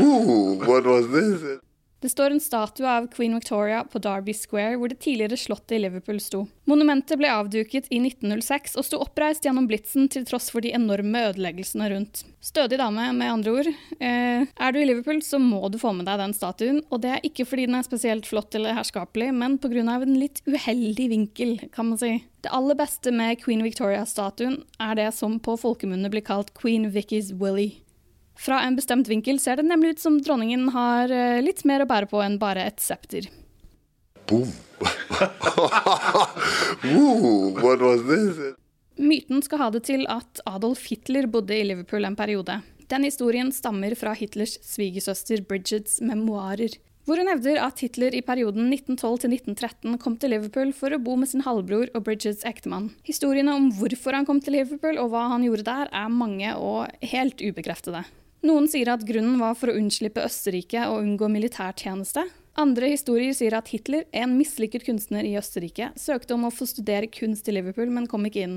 Ooh, 0.00 0.58
what 0.64 0.84
was 0.86 1.06
this? 1.12 1.65
Det 2.00 2.10
står 2.12 2.30
en 2.30 2.40
statue 2.40 2.88
av 2.88 3.06
Queen 3.08 3.34
Victoria 3.34 3.84
på 3.84 3.98
Derby 4.04 4.34
Square, 4.36 4.76
hvor 4.76 4.92
det 4.92 4.98
tidligere 5.00 5.38
slottet 5.40 5.78
i 5.78 5.80
Liverpool 5.80 6.18
sto. 6.20 6.42
Monumentet 6.68 7.16
ble 7.16 7.30
avduket 7.32 7.88
i 7.88 8.00
1906 8.02 8.76
og 8.76 8.84
sto 8.84 9.00
oppreist 9.00 9.46
gjennom 9.46 9.68
blitsen 9.70 10.10
til 10.12 10.26
tross 10.28 10.50
for 10.52 10.60
de 10.64 10.74
enorme 10.76 11.22
ødeleggelsene 11.30 11.88
rundt. 11.94 12.20
Stødig 12.44 12.76
dame, 12.82 13.08
med 13.16 13.32
andre 13.32 13.54
ord. 13.54 13.70
Eh, 13.96 14.44
er 14.44 14.74
du 14.74 14.80
i 14.80 14.84
Liverpool, 14.84 15.22
så 15.24 15.40
må 15.40 15.62
du 15.72 15.80
få 15.80 15.94
med 15.96 16.04
deg 16.10 16.20
den 16.20 16.36
statuen, 16.36 16.82
og 16.90 17.00
det 17.02 17.14
er 17.14 17.24
ikke 17.24 17.48
fordi 17.48 17.64
den 17.70 17.80
er 17.80 17.88
spesielt 17.88 18.28
flott 18.28 18.54
eller 18.54 18.76
herskapelig, 18.76 19.32
men 19.32 19.56
pga. 19.62 19.80
en 19.96 20.20
litt 20.20 20.42
uheldig 20.46 21.08
vinkel, 21.14 21.58
kan 21.72 21.88
man 21.94 21.98
si. 21.98 22.12
Det 22.44 22.52
aller 22.52 22.76
beste 22.78 23.10
med 23.10 23.40
Queen 23.40 23.64
Victoria-statuen 23.64 24.60
er 24.78 24.94
det 24.94 25.08
som 25.16 25.40
på 25.40 25.56
folkemunne 25.56 26.12
blir 26.12 26.22
kalt 26.22 26.52
Queen 26.54 26.90
Vicky's 26.92 27.32
Willy. 27.32 27.80
Fra 28.36 28.60
en 28.62 28.76
bestemt 28.76 29.08
vinkel 29.08 29.40
ser 29.40 29.56
det 29.56 29.66
nemlig 29.66 29.96
ut 29.96 30.04
som 30.04 30.20
dronningen 30.22 30.68
har 30.74 31.12
eh, 31.12 31.42
litt 31.42 31.64
mer 31.64 31.84
å 31.84 31.88
bære 31.88 32.10
på 32.10 32.20
enn 32.24 32.38
bare 32.42 32.66
et 32.68 32.82
septer. 32.84 33.30
Boom. 34.28 34.52
Ooh, 36.92 37.56
what 37.62 37.80
was 37.80 38.02
this? 38.04 38.56
Myten 38.96 39.42
skal 39.44 39.60
ha 39.60 39.68
det 39.72 39.84
til 39.88 40.06
at 40.08 40.40
Adolf 40.48 40.86
Hitler 40.90 41.28
bodde 41.28 41.56
i 41.56 41.64
Liverpool 41.64 42.04
en 42.08 42.16
periode. 42.16 42.60
Den 42.88 43.04
historien 43.04 43.50
stammer 43.52 43.96
fra 43.98 44.14
Hitlers 44.16 44.56
svigersøster 44.64 45.42
Bridgets 45.48 45.98
memoarer, 46.00 46.76
hvor 47.06 47.20
hun 47.20 47.30
hevder 47.30 47.60
at 47.62 47.80
Hitler 47.84 48.14
i 48.18 48.22
perioden 48.26 48.66
1912 48.72 49.28
1913 49.30 49.98
kom 50.02 50.16
til 50.18 50.34
Liverpool 50.34 50.72
for 50.74 50.94
å 50.94 51.00
bo 51.02 51.14
med 51.20 51.30
sin 51.30 51.44
halvbror 51.46 51.92
og 51.94 52.06
Bridgets 52.06 52.46
ektemann. 52.48 52.90
Historiene 53.06 53.54
om 53.54 53.68
hvorfor 53.78 54.16
han 54.16 54.26
kom 54.26 54.40
til 54.42 54.58
Liverpool 54.58 54.98
og 55.02 55.12
hva 55.12 55.28
han 55.34 55.44
gjorde 55.46 55.68
der, 55.68 55.92
er 55.92 56.12
mange 56.12 56.54
og 56.58 56.86
helt 57.14 57.42
ubekreftede. 57.42 58.02
Noen 58.44 58.68
sier 58.68 58.90
at 58.92 59.04
grunnen 59.06 59.38
var 59.40 59.56
for 59.56 59.72
å 59.72 59.76
unnslippe 59.78 60.24
Østerrike 60.26 60.84
og 60.90 61.00
unngå 61.00 61.30
militærtjeneste. 61.32 62.26
Andre 62.56 62.88
historier 62.92 63.34
sier 63.36 63.56
at 63.56 63.68
Hitler, 63.72 64.06
en 64.16 64.36
mislykket 64.38 64.86
kunstner 64.86 65.26
i 65.28 65.34
Østerrike, 65.36 65.90
søkte 66.00 66.36
om 66.36 66.46
å 66.48 66.52
få 66.54 66.68
studere 66.68 67.08
kunst 67.12 67.48
i 67.48 67.56
Liverpool, 67.56 67.90
men 67.92 68.08
kom 68.08 68.24
ikke 68.28 68.44
inn. 68.46 68.56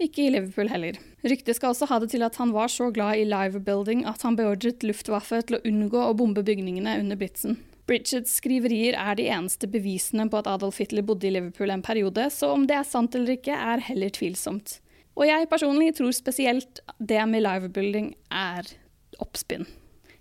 Ikke 0.00 0.24
i 0.24 0.30
Liverpool 0.32 0.70
heller. 0.72 0.96
Ryktet 1.22 1.58
skal 1.58 1.74
også 1.74 1.86
ha 1.90 1.98
det 2.00 2.08
til 2.14 2.24
at 2.24 2.38
han 2.40 2.54
var 2.56 2.72
så 2.72 2.88
glad 2.94 3.20
i 3.20 3.26
live 3.28 3.60
building 3.62 4.06
at 4.08 4.24
han 4.24 4.38
beordret 4.38 4.86
Luftwaffe 4.86 5.42
til 5.44 5.58
å 5.58 5.64
unngå 5.68 6.00
å 6.00 6.14
bombe 6.16 6.42
bygningene 6.46 6.96
under 7.02 7.20
blitsen. 7.20 7.58
Bridgets 7.90 8.38
skriverier 8.38 8.96
er 8.96 9.18
de 9.18 9.26
eneste 9.28 9.68
bevisene 9.68 10.28
på 10.30 10.40
at 10.40 10.48
Adolf 10.48 10.78
Hitler 10.80 11.04
bodde 11.04 11.28
i 11.28 11.34
Liverpool 11.34 11.72
en 11.74 11.84
periode, 11.84 12.28
så 12.32 12.52
om 12.54 12.64
det 12.70 12.78
er 12.78 12.86
sant 12.88 13.14
eller 13.18 13.36
ikke, 13.36 13.54
er 13.54 13.82
heller 13.90 14.14
tvilsomt. 14.14 14.78
Og 15.18 15.26
jeg 15.28 15.48
personlig 15.50 15.92
tror 15.98 16.14
spesielt 16.16 16.80
det 16.98 17.20
med 17.28 17.44
Liverbuilding 17.44 18.14
er 18.32 18.70
oppspinn. 19.22 19.66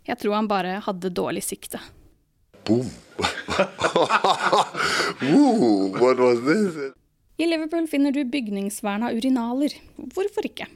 Jeg 0.08 0.20
tror 0.22 0.36
han 0.38 0.50
bare 0.50 0.80
hadde 0.86 1.12
dårlig 1.14 1.44
sikte. 1.46 1.82
Boom. 2.66 2.90
Ooh, 5.34 5.92
what 6.00 6.18
was 6.20 6.40
this? 6.46 6.94
I 7.40 7.48
Liverpool 7.48 7.88
finner 7.88 8.12
du 8.12 8.24
bygningsvern 8.26 9.04
av 9.08 9.16
urinaler. 9.16 9.74
Hvorfor 9.96 10.46
ikke? 10.50 10.68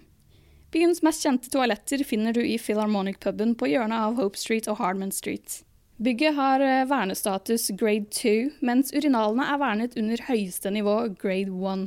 Byens 0.74 1.04
mest 1.06 1.26
kjente 1.26 1.52
toaletter 1.54 2.02
finner 2.08 2.34
du 2.34 2.40
i 2.42 2.56
Philharmonic-puben 2.58 3.54
på 3.60 3.68
hjørnet 3.70 4.00
av 4.08 4.16
Hope 4.18 4.40
Street 4.40 4.70
og 4.72 4.80
Hardman 4.80 5.12
Street. 5.14 5.60
Bygget 6.02 6.34
har 6.34 6.64
eh, 6.66 6.86
vernestatus 6.90 7.68
grade 7.78 8.10
2, 8.16 8.64
mens 8.66 8.90
urinalene 8.96 9.46
er 9.54 9.60
vernet 9.62 9.98
under 10.00 10.24
høyeste 10.26 10.72
nivå 10.74 10.96
grade 11.22 11.54
1. 11.54 11.84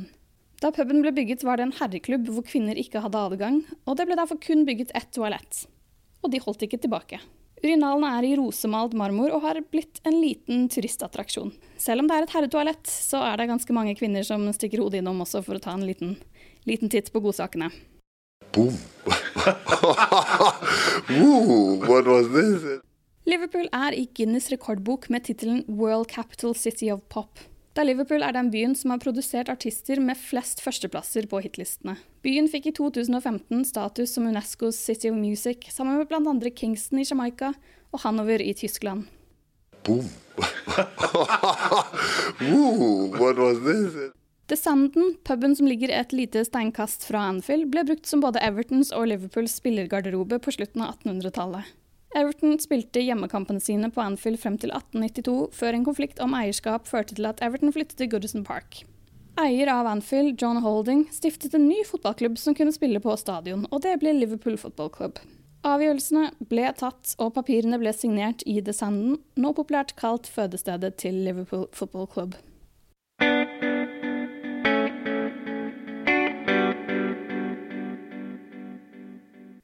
Da 0.63 0.71
puben 0.73 1.03
ble 1.03 1.11
bygget, 1.13 1.43
var 1.45 1.59
det 1.59 1.67
en 1.67 1.75
herreklubb 1.81 2.29
hvor 2.31 2.45
kvinner 2.47 2.79
ikke 2.79 3.03
hadde 3.03 3.19
adgang, 3.19 3.59
og 3.85 3.99
det 3.99 4.07
ble 4.07 4.15
derfor 4.17 4.39
kun 4.41 4.63
bygget 4.65 4.93
ett 4.97 5.11
toalett. 5.13 5.65
Og 6.27 6.31
de 6.33 6.41
holdt 6.43 6.65
ikke 6.67 6.81
tilbake. 6.83 7.21
Urinalene 7.63 8.09
er 8.19 8.25
i 8.27 8.35
rosemalt 8.37 8.91
marmor 8.99 9.31
og 9.31 9.45
har 9.47 9.57
blitt 9.71 10.01
en 10.05 10.17
liten 10.19 10.65
turistattraksjon. 10.69 11.53
Selv 11.79 12.03
om 12.03 12.09
det 12.09 12.17
er 12.17 12.25
et 12.25 12.33
herretoalett, 12.35 12.89
så 12.91 13.21
er 13.31 13.39
det 13.39 13.47
ganske 13.47 13.73
mange 13.73 13.95
kvinner 13.97 14.23
som 14.27 14.43
stikker 14.53 14.83
hodet 14.83 14.99
innom 14.99 15.23
også 15.23 15.39
for 15.45 15.55
å 15.55 15.61
ta 15.63 15.71
en 15.73 15.85
liten, 15.87 16.17
liten 16.67 16.91
titt 16.91 17.13
på 17.13 17.21
godsakene. 17.23 17.71
Boom. 18.51 18.75
Ooh, 21.15 21.79
what 21.87 22.05
was 22.05 22.27
this? 22.35 22.67
Liverpool 23.27 23.67
er 23.71 23.95
i 23.95 24.05
Guinness 24.11 24.51
rekordbok 24.51 25.09
med 25.09 25.23
tittelen 25.27 25.63
World 25.67 26.11
Capital 26.11 26.55
City 26.55 26.91
of 26.91 26.99
Pop. 27.09 27.39
Da 27.77 27.83
Liverpool 27.85 28.23
er 28.25 28.33
den 28.33 28.47
byen 28.49 28.71
som 28.73 28.89
har 28.89 28.97
produsert 29.03 29.51
artister 29.53 29.99
med 30.01 30.17
flest 30.17 30.63
førsteplasser 30.65 31.27
på 31.29 31.43
hitlistene. 31.43 31.93
Byen 32.25 32.47
fikk 32.49 32.71
i 32.71 32.73
2015 32.73 33.67
status 33.69 34.15
som 34.15 34.25
Unescos 34.25 34.79
City 34.81 35.11
of 35.11 35.19
Music, 35.19 35.67
sammen 35.69 35.99
med 35.99 36.09
bl.a. 36.09 36.49
Kingston 36.57 37.03
i 37.03 37.05
Jamaica 37.05 37.51
og 37.93 38.01
Hanover 38.01 38.41
i 38.41 38.55
Tyskland. 38.57 39.05
Boom. 39.85 40.09
Ooh, 42.49 43.13
what 43.13 43.37
was 43.37 43.61
this? 43.61 43.93
The 44.49 44.57
Sanden, 44.57 45.13
puben 45.23 45.53
som 45.55 45.69
ligger 45.69 45.93
et 45.93 46.17
lite 46.17 46.47
steinkast 46.49 47.05
fra 47.05 47.27
Anfield, 47.29 47.69
ble 47.69 47.85
brukt 47.85 48.09
som 48.09 48.25
både 48.25 48.41
Evertons 48.41 48.89
og 48.89 49.11
Liverpools 49.11 49.59
spillergarderobe 49.61 50.41
på 50.41 50.57
slutten 50.57 50.81
av 50.81 50.97
1800-tallet. 50.97 51.77
Everton 52.15 52.55
spilte 52.63 53.01
hjemmekampene 53.03 53.59
sine 53.61 53.89
på 53.91 54.01
Anfield 54.01 54.39
frem 54.39 54.55
til 54.61 54.71
1892, 54.71 55.49
før 55.57 55.75
en 55.75 55.87
konflikt 55.87 56.21
om 56.23 56.35
eierskap 56.37 56.87
førte 56.87 57.17
til 57.17 57.27
at 57.27 57.41
Everton 57.43 57.73
flyttet 57.75 57.97
til 57.99 58.09
Goodison 58.11 58.45
Park. 58.47 58.83
Eier 59.37 59.69
av 59.69 59.85
Anfield, 59.85 60.39
John 60.41 60.63
Holding, 60.63 61.03
stiftet 61.13 61.53
en 61.53 61.67
ny 61.67 61.83
fotballklubb 61.85 62.39
som 62.41 62.55
kunne 62.57 62.73
spille 62.73 63.01
på 63.03 63.13
stadion, 63.21 63.67
og 63.69 63.83
det 63.83 63.99
ble 64.01 64.15
Liverpool 64.17 64.57
Football 64.57 64.89
Club. 64.95 65.19
Avgjørelsene 65.67 66.31
ble 66.49 66.71
tatt, 66.79 67.13
og 67.21 67.35
papirene 67.35 67.77
ble 67.81 67.93
signert 67.93 68.41
i 68.49 68.59
The 68.63 68.73
Sanden, 68.73 69.19
nå 69.37 69.53
populært 69.57 69.93
kalt 69.99 70.29
fødestedet 70.31 70.95
til 71.03 71.21
Liverpool 71.27 71.67
Football 71.75 72.07
Club. 72.13 72.37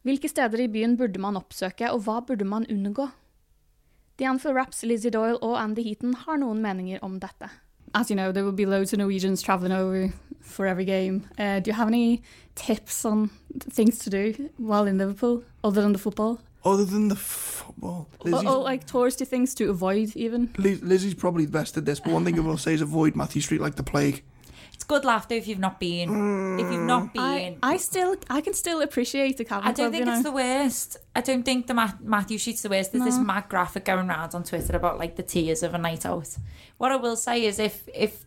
Hvilke 0.04 0.28
steder 0.28 0.60
i 0.60 0.68
byen 0.68 0.98
burde 1.00 1.20
man 1.22 1.38
oppsøke, 1.40 1.88
og 1.92 2.02
hva 2.04 2.20
burde 2.28 2.44
man 2.44 2.66
unngå? 2.70 3.08
The 4.18 4.54
Raps, 4.54 4.84
Lizzie 4.84 5.12
Doyle 5.12 5.38
og 5.38 5.58
Andy 5.62 5.84
Heaton 5.84 6.14
har 6.14 6.38
noen 6.38 6.62
meninger 6.62 7.00
om 7.02 7.20
dette. 7.20 7.50
As 7.96 8.10
you 8.10 8.16
know, 8.16 8.32
there 8.32 8.44
will 8.44 8.56
be 8.56 8.66
loads 8.66 8.94
of 8.94 9.00
Norwegians 9.00 9.42
traveling 9.42 9.74
over 9.74 10.12
for 10.42 10.66
every 10.66 10.86
game. 10.86 11.24
Uh, 11.40 11.60
do 11.60 11.70
you 11.72 11.74
have 11.74 11.88
any 11.88 12.22
tips 12.56 13.06
on 13.06 13.30
things 13.72 13.98
to 14.00 14.10
do 14.10 14.50
while 14.58 14.88
in 14.88 14.98
Liverpool, 14.98 15.44
other 15.64 15.82
than 15.82 15.94
the 15.94 16.00
football? 16.00 16.40
Other 16.66 16.86
than 16.86 17.10
the 17.10 17.16
football, 17.16 18.08
Lizzie's, 18.24 18.46
Or, 18.46 18.58
or 18.58 18.64
like 18.64 18.86
touristy 18.86 19.28
things 19.28 19.54
to 19.56 19.70
avoid, 19.70 20.16
even? 20.16 20.50
Liz, 20.58 20.82
Lizzie's 20.82 21.14
probably 21.14 21.46
the 21.46 21.52
best 21.52 21.78
at 21.78 21.86
this. 21.86 22.00
But 22.00 22.14
one 22.14 22.26
thing 22.26 22.38
I 22.38 22.42
will 22.42 22.58
say 22.58 22.74
is 22.74 22.82
avoid 22.82 23.16
Matthew 23.16 23.42
Street 23.42 23.62
like 23.62 23.76
the 23.76 23.84
plague. 23.84 24.24
It's 24.84 24.90
good 24.90 25.06
laughter 25.06 25.36
if 25.36 25.48
you've 25.48 25.60
not 25.60 25.80
been. 25.80 26.60
If 26.60 26.70
you've 26.70 26.82
not 26.86 27.14
been. 27.14 27.58
I, 27.64 27.76
I 27.76 27.78
still, 27.78 28.18
I 28.30 28.42
can 28.42 28.54
still 28.54 28.82
appreciate 28.82 29.38
the 29.38 29.46
cabin 29.46 29.70
I 29.70 29.72
don't 29.72 29.76
club, 29.76 29.92
think 29.94 30.00
you 30.02 30.06
know. 30.06 30.14
it's 30.16 30.24
the 30.24 30.32
worst. 30.34 30.98
I 31.16 31.22
don't 31.22 31.44
think 31.44 31.68
the 31.68 31.74
Ma- 31.74 31.94
Matthew 32.02 32.38
Sheet's 32.38 32.64
the 32.64 32.68
worst. 32.70 32.92
There's 32.92 33.06
this 33.06 33.18
mad 33.18 33.48
graphic 33.48 33.86
going 33.86 34.10
around 34.10 34.36
on 34.36 34.44
Twitter 34.44 34.76
about 34.76 35.00
like 35.00 35.16
the 35.16 35.24
tears 35.24 35.64
of 35.64 35.74
a 35.74 35.78
night 35.78 36.06
out. 36.06 36.28
What 36.80 36.92
I 36.92 36.98
will 36.98 37.16
say 37.16 37.46
is 37.46 37.60
if 37.60 37.88
if 37.96 38.26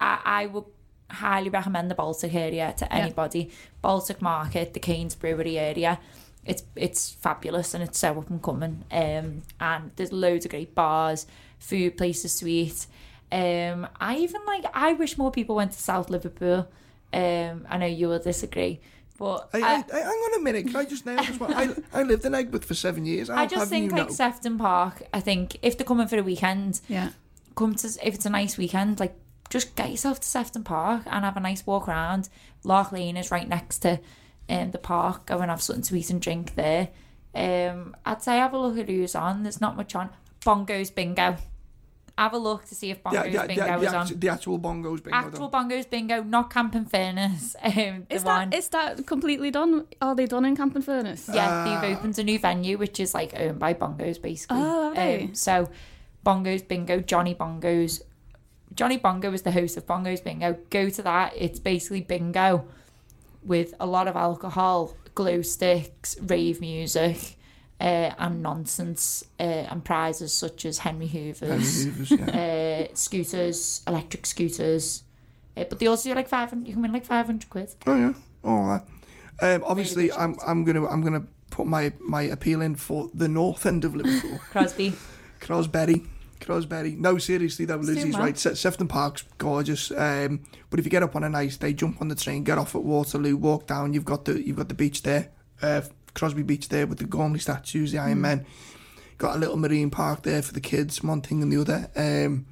I, 0.00 0.18
I 0.24 0.46
would 0.46 0.64
highly 1.10 1.50
recommend 1.50 1.90
the 1.90 1.94
Baltic 1.94 2.34
area 2.34 2.72
to 2.78 2.90
anybody. 2.90 3.50
Baltic 3.82 4.22
Market, 4.22 4.72
the 4.72 4.80
Canes 4.80 5.14
Brewery 5.14 5.58
area. 5.58 6.00
It's 6.42 6.62
it's 6.74 7.10
fabulous 7.10 7.74
and 7.74 7.84
it's 7.84 7.98
so 7.98 8.18
up 8.18 8.30
and 8.30 8.42
coming. 8.42 8.82
Um, 8.90 9.42
and 9.60 9.90
there's 9.96 10.12
loads 10.12 10.46
of 10.46 10.52
great 10.52 10.74
bars, 10.74 11.26
food 11.58 11.98
places 11.98 12.38
to 12.40 12.46
eat. 12.46 12.86
Um, 13.30 13.86
I 14.00 14.16
even 14.18 14.40
like. 14.46 14.64
I 14.74 14.92
wish 14.94 15.18
more 15.18 15.30
people 15.30 15.56
went 15.56 15.72
to 15.72 15.78
South 15.80 16.08
Liverpool. 16.10 16.68
Um, 17.12 17.66
I 17.68 17.78
know 17.78 17.86
you 17.86 18.08
will 18.08 18.18
disagree, 18.18 18.80
but 19.18 19.48
Hey, 19.52 19.62
I- 19.62 19.76
hey, 19.76 19.84
hey, 19.90 20.00
hang 20.02 20.08
on 20.08 20.40
a 20.40 20.42
minute. 20.42 20.66
Can 20.66 20.76
I 20.76 20.84
just 20.84 21.06
nail 21.06 21.16
this 21.16 21.38
one? 21.40 21.52
I, 21.54 21.74
I 21.92 22.02
lived 22.02 22.24
in 22.24 22.34
Egbert 22.34 22.64
for 22.64 22.74
seven 22.74 23.06
years. 23.06 23.30
I'll 23.30 23.38
I 23.38 23.46
just 23.46 23.60
have 23.60 23.68
think 23.68 23.90
you 23.90 23.96
like 23.96 24.08
know. 24.08 24.14
Sefton 24.14 24.58
Park. 24.58 25.02
I 25.12 25.20
think 25.20 25.56
if 25.62 25.76
they're 25.78 25.86
coming 25.86 26.06
for 26.08 26.18
a 26.18 26.22
weekend, 26.22 26.80
Yeah. 26.88 27.10
come 27.54 27.74
to 27.76 27.86
if 28.02 28.14
it's 28.14 28.26
a 28.26 28.30
nice 28.30 28.56
weekend, 28.58 29.00
like 29.00 29.14
just 29.50 29.74
get 29.76 29.90
yourself 29.90 30.20
to 30.20 30.28
Sefton 30.28 30.64
Park 30.64 31.02
and 31.06 31.24
have 31.24 31.36
a 31.36 31.40
nice 31.40 31.66
walk 31.66 31.88
around. 31.88 32.28
Lark 32.64 32.92
Lane 32.92 33.16
is 33.16 33.30
right 33.30 33.48
next 33.48 33.78
to 33.80 33.98
um, 34.50 34.70
the 34.72 34.78
park. 34.78 35.26
Go 35.26 35.38
and 35.38 35.50
have 35.50 35.62
something 35.62 35.82
to 35.84 35.96
eat 35.96 36.10
and 36.10 36.20
drink 36.20 36.54
there. 36.54 36.88
Um, 37.34 37.96
I'd 38.04 38.22
say 38.22 38.36
have 38.36 38.52
a 38.52 38.58
look 38.58 38.78
at 38.78 38.88
who's 38.88 39.14
on. 39.14 39.42
There's 39.44 39.60
not 39.60 39.76
much 39.76 39.94
on. 39.94 40.10
Bongos 40.42 40.94
Bingo. 40.94 41.36
Have 42.18 42.32
a 42.32 42.38
look 42.38 42.64
to 42.66 42.74
see 42.74 42.90
if 42.90 43.00
Bongos 43.02 43.12
yeah, 43.12 43.24
yeah, 43.26 43.46
Bingo 43.46 43.64
yeah, 43.64 43.76
is 43.76 43.80
the, 43.80 43.88
on. 43.88 44.02
actu- 44.02 44.14
the 44.16 44.28
actual 44.28 44.58
bongos 44.58 45.02
bingo. 45.04 45.16
Actual 45.16 45.48
though. 45.48 45.58
Bongos 45.58 45.88
Bingo, 45.88 46.22
not 46.24 46.50
Camp 46.50 46.74
in 46.74 46.84
Fairness. 46.84 47.54
Um, 47.62 48.06
the 48.08 48.14
Is 48.16 48.24
one. 48.24 48.50
that, 48.50 48.58
is 48.58 48.68
that 48.70 49.06
completely 49.06 49.52
done? 49.52 49.86
Are 50.02 50.16
they 50.16 50.26
done 50.26 50.44
in 50.44 50.56
Camp 50.56 50.74
and 50.74 50.84
Furnace? 50.84 51.30
Yeah, 51.32 51.80
they've 51.80 51.96
opened 51.96 52.18
a 52.18 52.24
new 52.24 52.38
venue 52.40 52.76
which 52.76 52.98
is 52.98 53.14
like 53.14 53.32
owned 53.38 53.60
by 53.60 53.72
Bongos 53.72 54.20
basically. 54.20 54.58
Oh, 54.60 54.84
have 54.86 54.96
they? 54.96 55.24
Um, 55.24 55.34
so 55.34 55.70
Bongos 56.26 56.66
Bingo, 56.66 56.98
Johnny 57.00 57.34
Bongos. 57.36 58.02
Johnny 58.74 58.96
Bongo 58.96 59.32
is 59.32 59.42
the 59.42 59.52
host 59.52 59.76
of 59.76 59.86
Bongos 59.86 60.22
Bingo. 60.24 60.58
Go 60.70 60.90
to 60.90 61.02
that. 61.02 61.34
It's 61.36 61.60
basically 61.60 62.00
bingo 62.00 62.66
with 63.44 63.74
a 63.78 63.86
lot 63.86 64.08
of 64.08 64.16
alcohol, 64.16 64.94
glow 65.14 65.42
sticks, 65.42 66.18
rave 66.20 66.60
music, 66.60 67.36
uh, 67.80 68.12
and 68.18 68.42
nonsense, 68.42 69.24
uh, 69.38 69.42
and 69.42 69.84
prizes 69.84 70.32
such 70.32 70.64
as 70.64 70.78
Henry 70.78 71.06
Hoover's, 71.06 71.84
Hoovers, 71.84 72.10
yeah. 72.10 72.86
uh, 72.90 72.94
scooters, 72.94 73.82
electric 73.86 74.26
scooters. 74.26 75.04
Uh, 75.56 75.64
but 75.68 75.78
they 75.78 75.86
also 75.86 76.08
do 76.08 76.14
like 76.14 76.28
500, 76.28 76.66
you 76.66 76.72
can 76.72 76.82
win 76.82 76.92
like 76.92 77.04
500 77.04 77.48
quid. 77.50 77.74
Oh 77.86 77.96
yeah, 77.96 78.12
all 78.44 78.68
that. 78.68 78.86
Um, 79.40 79.64
obviously, 79.66 80.12
I'm 80.12 80.36
I'm 80.46 80.64
gonna 80.64 80.86
I'm 80.86 81.02
gonna 81.02 81.24
put 81.50 81.66
my 81.66 81.92
my 82.00 82.22
appeal 82.22 82.60
in 82.60 82.74
for 82.74 83.10
the 83.14 83.28
north 83.28 83.66
end 83.66 83.84
of 83.84 83.94
Liverpool. 83.94 84.38
Crosby. 84.50 84.94
Crosberry. 85.40 86.06
Crosberry. 86.40 86.96
No, 86.96 87.18
seriously 87.18 87.64
though, 87.64 87.76
Lizzie's 87.76 88.16
right. 88.16 88.36
Se- 88.38 88.54
Sefton 88.54 88.88
Park's 88.88 89.22
gorgeous. 89.38 89.90
Um, 89.90 90.44
but 90.70 90.78
if 90.78 90.84
you 90.84 90.90
get 90.90 91.02
up 91.02 91.14
on 91.16 91.24
a 91.24 91.28
nice 91.28 91.56
day, 91.56 91.72
jump 91.72 92.00
on 92.00 92.08
the 92.08 92.14
train, 92.14 92.44
get 92.44 92.58
off 92.58 92.74
at 92.74 92.82
Waterloo, 92.82 93.36
walk 93.36 93.66
down. 93.66 93.92
You've 93.92 94.04
got 94.04 94.24
the 94.24 94.44
you've 94.44 94.56
got 94.56 94.68
the 94.68 94.74
beach 94.74 95.02
there, 95.02 95.30
uh, 95.62 95.82
Crosby 96.14 96.42
Beach 96.42 96.68
there 96.68 96.86
with 96.86 96.98
the 96.98 97.04
Gormley 97.04 97.38
statues, 97.38 97.92
the 97.92 97.98
Iron 97.98 98.20
Men. 98.20 98.46
Got 99.18 99.36
a 99.36 99.38
little 99.38 99.56
marine 99.56 99.90
park 99.90 100.22
there 100.22 100.42
for 100.42 100.52
the 100.52 100.60
kids. 100.60 101.02
One 101.02 101.20
thing 101.20 101.42
and 101.42 101.52
the 101.52 101.60
other. 101.60 101.90
Um, 101.96 102.46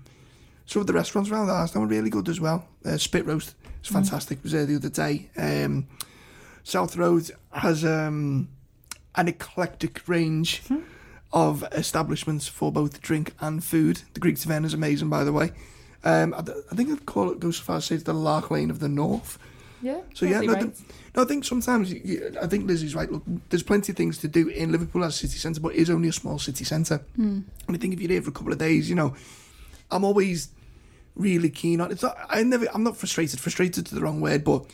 some 0.66 0.80
of 0.80 0.86
the 0.86 0.92
restaurants 0.92 1.30
around 1.30 1.48
ours 1.48 1.74
were 1.74 1.86
really 1.86 2.10
good 2.10 2.28
as 2.28 2.40
well. 2.40 2.66
Uh, 2.84 2.96
Spit 2.96 3.24
roast 3.24 3.54
is 3.82 3.88
fantastic. 3.88 4.42
Was 4.42 4.52
there 4.52 4.66
the 4.66 4.76
other 4.76 4.88
day. 4.88 5.30
Um, 5.36 5.86
South 6.64 6.96
Road 6.96 7.30
has 7.52 7.84
um, 7.84 8.48
an 9.14 9.28
eclectic 9.28 10.08
range 10.08 10.62
of 11.32 11.62
establishments 11.70 12.48
for 12.48 12.72
both 12.72 13.00
drink 13.00 13.32
and 13.40 13.62
food. 13.62 14.02
The 14.14 14.20
Greek 14.20 14.38
Tavern 14.38 14.64
is 14.64 14.74
amazing, 14.74 15.08
by 15.08 15.22
the 15.22 15.32
way. 15.32 15.52
Um, 16.02 16.34
I, 16.34 16.38
I 16.40 16.74
think 16.74 16.90
I'd 16.90 17.06
call 17.06 17.30
it, 17.30 17.38
go 17.38 17.52
so 17.52 17.62
far 17.62 17.76
as 17.76 17.84
to 17.84 17.88
say 17.88 17.94
it's 17.94 18.04
the 18.04 18.14
Lark 18.14 18.50
Lane 18.50 18.70
of 18.70 18.80
the 18.80 18.88
North. 18.88 19.38
Yeah. 19.82 20.00
So 20.14 20.26
yeah, 20.26 20.40
no, 20.40 20.52
right. 20.54 20.62
th- 20.62 20.90
no, 21.14 21.22
I 21.22 21.24
think 21.26 21.44
sometimes 21.44 21.92
I 21.92 22.46
think 22.46 22.66
Lizzie's 22.66 22.94
right. 22.94 23.10
Look, 23.10 23.22
there's 23.50 23.62
plenty 23.62 23.92
of 23.92 23.96
things 23.96 24.18
to 24.18 24.28
do 24.28 24.48
in 24.48 24.72
Liverpool 24.72 25.04
as 25.04 25.14
a 25.14 25.18
city 25.18 25.38
centre, 25.38 25.60
but 25.60 25.74
it 25.74 25.78
is 25.78 25.90
only 25.90 26.08
a 26.08 26.12
small 26.12 26.38
city 26.38 26.64
centre. 26.64 27.04
And 27.16 27.76
I 27.76 27.76
think 27.76 27.94
if 27.94 28.00
you're 28.00 28.08
there 28.08 28.22
for 28.22 28.30
a 28.30 28.32
couple 28.32 28.52
of 28.52 28.58
days, 28.58 28.88
you 28.88 28.96
know, 28.96 29.14
I'm 29.90 30.04
always 30.04 30.48
really 31.14 31.50
keen 31.50 31.80
on. 31.80 31.90
It's 31.92 32.02
not. 32.02 32.16
I 32.28 32.42
never. 32.42 32.66
I'm 32.72 32.82
not 32.82 32.96
frustrated. 32.96 33.40
Frustrated 33.40 33.86
to 33.86 33.94
the 33.94 34.00
wrong 34.00 34.20
word, 34.20 34.44
but 34.44 34.66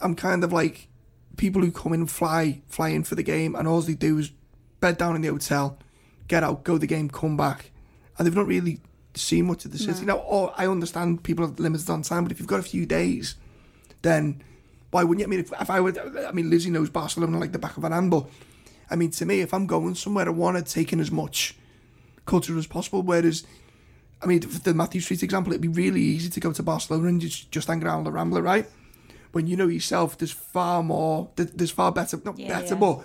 I'm 0.00 0.14
kind 0.14 0.44
of 0.44 0.52
like 0.52 0.88
people 1.36 1.62
who 1.62 1.72
come 1.72 1.92
in 1.92 2.00
and 2.00 2.10
fly 2.10 2.62
fly 2.68 2.90
in 2.90 3.04
for 3.04 3.14
the 3.14 3.22
game, 3.22 3.54
and 3.54 3.66
all 3.66 3.80
they 3.80 3.94
do 3.94 4.18
is 4.18 4.30
bed 4.80 4.98
down 4.98 5.16
in 5.16 5.22
the 5.22 5.28
hotel, 5.28 5.78
get 6.28 6.42
out, 6.42 6.64
go 6.64 6.74
to 6.74 6.78
the 6.78 6.86
game, 6.86 7.08
come 7.08 7.36
back, 7.36 7.70
and 8.18 8.26
they've 8.26 8.36
not 8.36 8.46
really 8.46 8.80
seen 9.14 9.46
much 9.46 9.64
of 9.64 9.72
the 9.72 9.78
city. 9.78 10.04
Now, 10.04 10.22
oh, 10.28 10.52
I 10.56 10.66
understand 10.66 11.22
people 11.22 11.44
are 11.44 11.48
limited 11.48 11.88
on 11.88 12.02
time, 12.02 12.24
but 12.24 12.32
if 12.32 12.38
you've 12.38 12.48
got 12.48 12.60
a 12.60 12.64
few 12.64 12.84
days, 12.84 13.36
then 14.04 14.42
why 14.92 15.02
wouldn't 15.02 15.20
you? 15.20 15.26
I 15.26 15.28
mean, 15.28 15.40
if, 15.40 15.52
if 15.60 15.70
I 15.70 15.80
would, 15.80 15.98
I 15.98 16.30
mean, 16.30 16.48
Lizzie 16.48 16.70
knows 16.70 16.88
Barcelona 16.88 17.38
like 17.40 17.50
the 17.50 17.58
back 17.58 17.76
of 17.76 17.82
an 17.82 17.90
hand, 17.90 18.12
but 18.12 18.26
I 18.88 18.94
mean, 18.94 19.10
to 19.12 19.26
me, 19.26 19.40
if 19.40 19.52
I'm 19.52 19.66
going 19.66 19.96
somewhere, 19.96 20.26
I 20.26 20.30
want 20.30 20.56
to 20.56 20.62
take 20.72 20.92
in 20.92 21.00
as 21.00 21.10
much 21.10 21.56
culture 22.26 22.56
as 22.56 22.68
possible. 22.68 23.02
Whereas, 23.02 23.44
I 24.22 24.26
mean, 24.26 24.42
for 24.42 24.60
the 24.60 24.72
Matthew 24.72 25.00
Street 25.00 25.22
example, 25.24 25.52
it'd 25.52 25.62
be 25.62 25.68
really 25.68 26.00
easy 26.00 26.30
to 26.30 26.38
go 26.38 26.52
to 26.52 26.62
Barcelona 26.62 27.08
and 27.08 27.20
just, 27.20 27.50
just 27.50 27.66
hang 27.66 27.82
around 27.82 28.04
the 28.04 28.12
Rambler, 28.12 28.42
right? 28.42 28.66
When 29.32 29.48
you 29.48 29.56
know 29.56 29.66
yourself, 29.66 30.16
there's 30.16 30.30
far 30.30 30.82
more, 30.84 31.28
there's 31.34 31.72
far 31.72 31.90
better, 31.90 32.20
not 32.24 32.38
Yeah, 32.38 32.60
better, 32.60 32.74
yeah. 32.74 32.80
but 32.80 33.04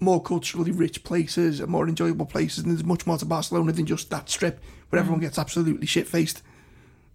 more 0.00 0.22
culturally 0.22 0.72
rich 0.72 1.04
places 1.04 1.60
and 1.60 1.70
more 1.70 1.88
enjoyable 1.88 2.26
places. 2.26 2.64
And 2.64 2.72
there's 2.72 2.84
much 2.84 3.06
more 3.06 3.16
to 3.16 3.24
Barcelona 3.24 3.72
than 3.72 3.86
just 3.86 4.10
that 4.10 4.28
strip 4.28 4.62
where 4.90 5.00
everyone 5.00 5.20
gets 5.20 5.38
absolutely 5.38 5.86
shit 5.86 6.06
faced. 6.06 6.42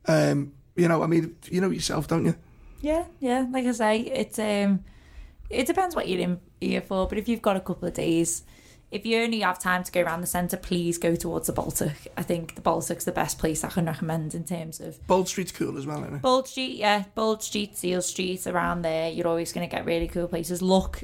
Um, 0.08 0.54
you 0.76 0.88
know, 0.88 1.04
I 1.04 1.08
mean, 1.08 1.36
you 1.52 1.62
know 1.62 1.70
yourself, 1.70 2.08
don't 2.08 2.26
you? 2.26 2.36
Yeah, 2.82 3.06
yeah. 3.20 3.48
Like 3.52 3.66
I 3.66 3.72
say, 3.72 4.00
it's 4.00 4.40
um, 4.40 4.84
it 5.50 5.68
depends 5.68 5.96
what 5.96 6.08
you're 6.08 6.20
in 6.20 6.40
here 6.62 6.82
for. 6.82 7.08
But 7.08 7.18
if 7.18 7.28
you've 7.28 7.42
got 7.42 7.58
a 7.58 7.60
couple 7.60 7.88
of 7.88 7.94
days, 7.94 8.44
if 8.92 9.06
you 9.06 9.20
only 9.20 9.42
have 9.42 9.60
time 9.60 9.84
to 9.84 9.92
go 9.92 10.02
around 10.02 10.22
the 10.22 10.28
centre, 10.28 10.58
please 10.58 10.98
go 10.98 11.16
towards 11.16 11.48
the 11.48 11.54
Baltic. 11.54 12.12
I 12.18 12.24
think 12.24 12.56
the 12.56 12.62
Baltic's 12.62 13.06
the 13.06 13.12
best 13.12 13.38
place 13.38 13.64
I 13.64 13.70
can 13.70 13.86
recommend 13.86 14.34
in 14.34 14.44
terms 14.44 14.80
of 14.80 15.06
Bold 15.08 15.28
Street's 15.28 15.52
cool 15.52 15.78
as 15.78 15.86
well, 15.86 16.04
isn't 16.04 16.16
it? 16.16 16.22
Bold 16.22 16.48
Street. 16.48 16.78
Yeah, 16.78 17.04
Bold 17.16 17.44
Street, 17.44 17.78
Seal 17.78 18.02
Street, 18.02 18.48
around 18.48 18.82
there. 18.82 19.10
You're 19.10 19.28
always 19.28 19.54
going 19.54 19.68
to 19.68 19.76
get 19.76 19.86
really 19.86 20.08
cool 20.08 20.28
places. 20.28 20.62
Look, 20.62 21.04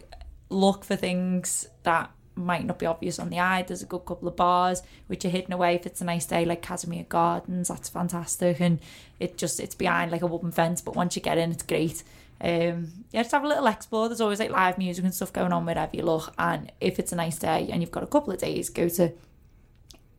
look 0.49 0.83
for 0.83 0.95
things 0.95 1.67
that 1.83 2.11
might 2.35 2.65
not 2.65 2.79
be 2.79 2.85
obvious 2.85 3.19
on 3.19 3.29
the 3.29 3.39
eye. 3.39 3.63
There's 3.63 3.83
a 3.83 3.87
good 3.87 4.05
couple 4.05 4.27
of 4.27 4.35
bars 4.35 4.81
which 5.07 5.25
are 5.25 5.29
hidden 5.29 5.53
away 5.53 5.75
if 5.75 5.85
it's 5.85 6.01
a 6.01 6.05
nice 6.05 6.25
day, 6.25 6.45
like 6.45 6.61
Casimir 6.61 7.05
Gardens. 7.07 7.67
That's 7.67 7.89
fantastic, 7.89 8.59
and 8.59 8.79
it 9.19 9.37
just 9.37 9.59
it's 9.59 9.75
behind 9.75 10.11
like 10.11 10.21
a 10.21 10.27
wooden 10.27 10.51
fence. 10.51 10.81
But 10.81 10.95
once 10.95 11.15
you 11.15 11.21
get 11.21 11.37
in, 11.37 11.51
it's 11.51 11.63
great. 11.63 12.03
Um, 12.41 12.91
yeah, 13.11 13.21
just 13.21 13.31
have 13.31 13.43
a 13.43 13.47
little 13.47 13.67
explore. 13.67 14.09
There's 14.09 14.21
always 14.21 14.39
like 14.39 14.51
live 14.51 14.77
music 14.77 15.05
and 15.05 15.13
stuff 15.13 15.31
going 15.31 15.53
on 15.53 15.65
wherever 15.65 15.95
you 15.95 16.03
look. 16.03 16.33
And 16.37 16.71
if 16.81 16.99
it's 16.99 17.11
a 17.11 17.15
nice 17.15 17.39
day 17.39 17.69
and 17.71 17.81
you've 17.81 17.91
got 17.91 18.03
a 18.03 18.07
couple 18.07 18.33
of 18.33 18.39
days, 18.39 18.69
go 18.69 18.89
to 18.89 19.13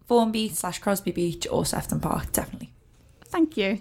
Formby 0.07 0.49
slash 0.49 0.79
Crosby 0.79 1.13
Beach 1.13 1.47
or 1.51 1.67
Sefton 1.67 2.01
Park. 2.01 2.33
Definitely. 2.33 2.73
Thank 3.25 3.57
you. 3.57 3.81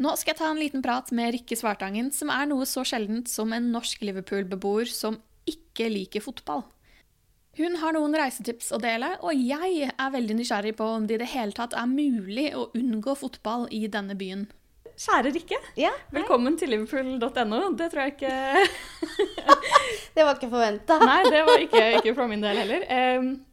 Nå 0.00 0.14
skal 0.16 0.32
jeg 0.32 0.38
ta 0.40 0.48
en 0.48 0.60
liten 0.60 0.82
prat 0.84 1.10
med 1.12 1.34
Rikke 1.34 1.56
Svartangen, 1.60 2.08
som 2.14 2.30
er 2.32 2.46
noe 2.48 2.64
så 2.68 2.84
sjeldent 2.88 3.28
som 3.28 3.50
en 3.52 3.66
norsk 3.74 4.00
Liverpool-beboer 4.06 4.88
som 4.88 5.18
ikke 5.50 5.90
liker 5.92 6.24
fotball. 6.24 6.62
Hun 7.58 7.74
har 7.82 7.92
noen 7.92 8.14
reisetips 8.16 8.70
å 8.72 8.78
dele, 8.80 9.10
og 9.26 9.34
jeg 9.36 9.90
er 9.90 10.12
veldig 10.14 10.36
nysgjerrig 10.38 10.72
på 10.78 10.86
om 10.96 11.04
det 11.08 11.18
i 11.18 11.20
det 11.24 11.28
hele 11.34 11.52
tatt 11.56 11.74
er 11.76 11.90
mulig 11.90 12.46
å 12.56 12.70
unngå 12.78 13.16
fotball 13.18 13.66
i 13.76 13.82
denne 13.92 14.16
byen. 14.16 14.46
Kjære 15.00 15.32
Rikke, 15.34 15.58
Ja, 15.80 15.90
velkommen 16.12 16.56
til 16.60 16.72
liverpool.no. 16.74 17.60
Det 17.76 17.88
tror 17.92 18.06
jeg 18.06 18.14
ikke 18.16 18.32
det 20.16 20.24
var 20.24 20.36
ikke 20.36 20.50
forventa. 20.52 20.96
Nei, 21.00 21.20
det 21.28 21.42
var 21.48 21.64
ikke, 21.64 21.84
ikke 22.00 22.14
fra 22.16 22.26
min 22.30 22.44
del 22.44 22.60
heller. 22.62 22.86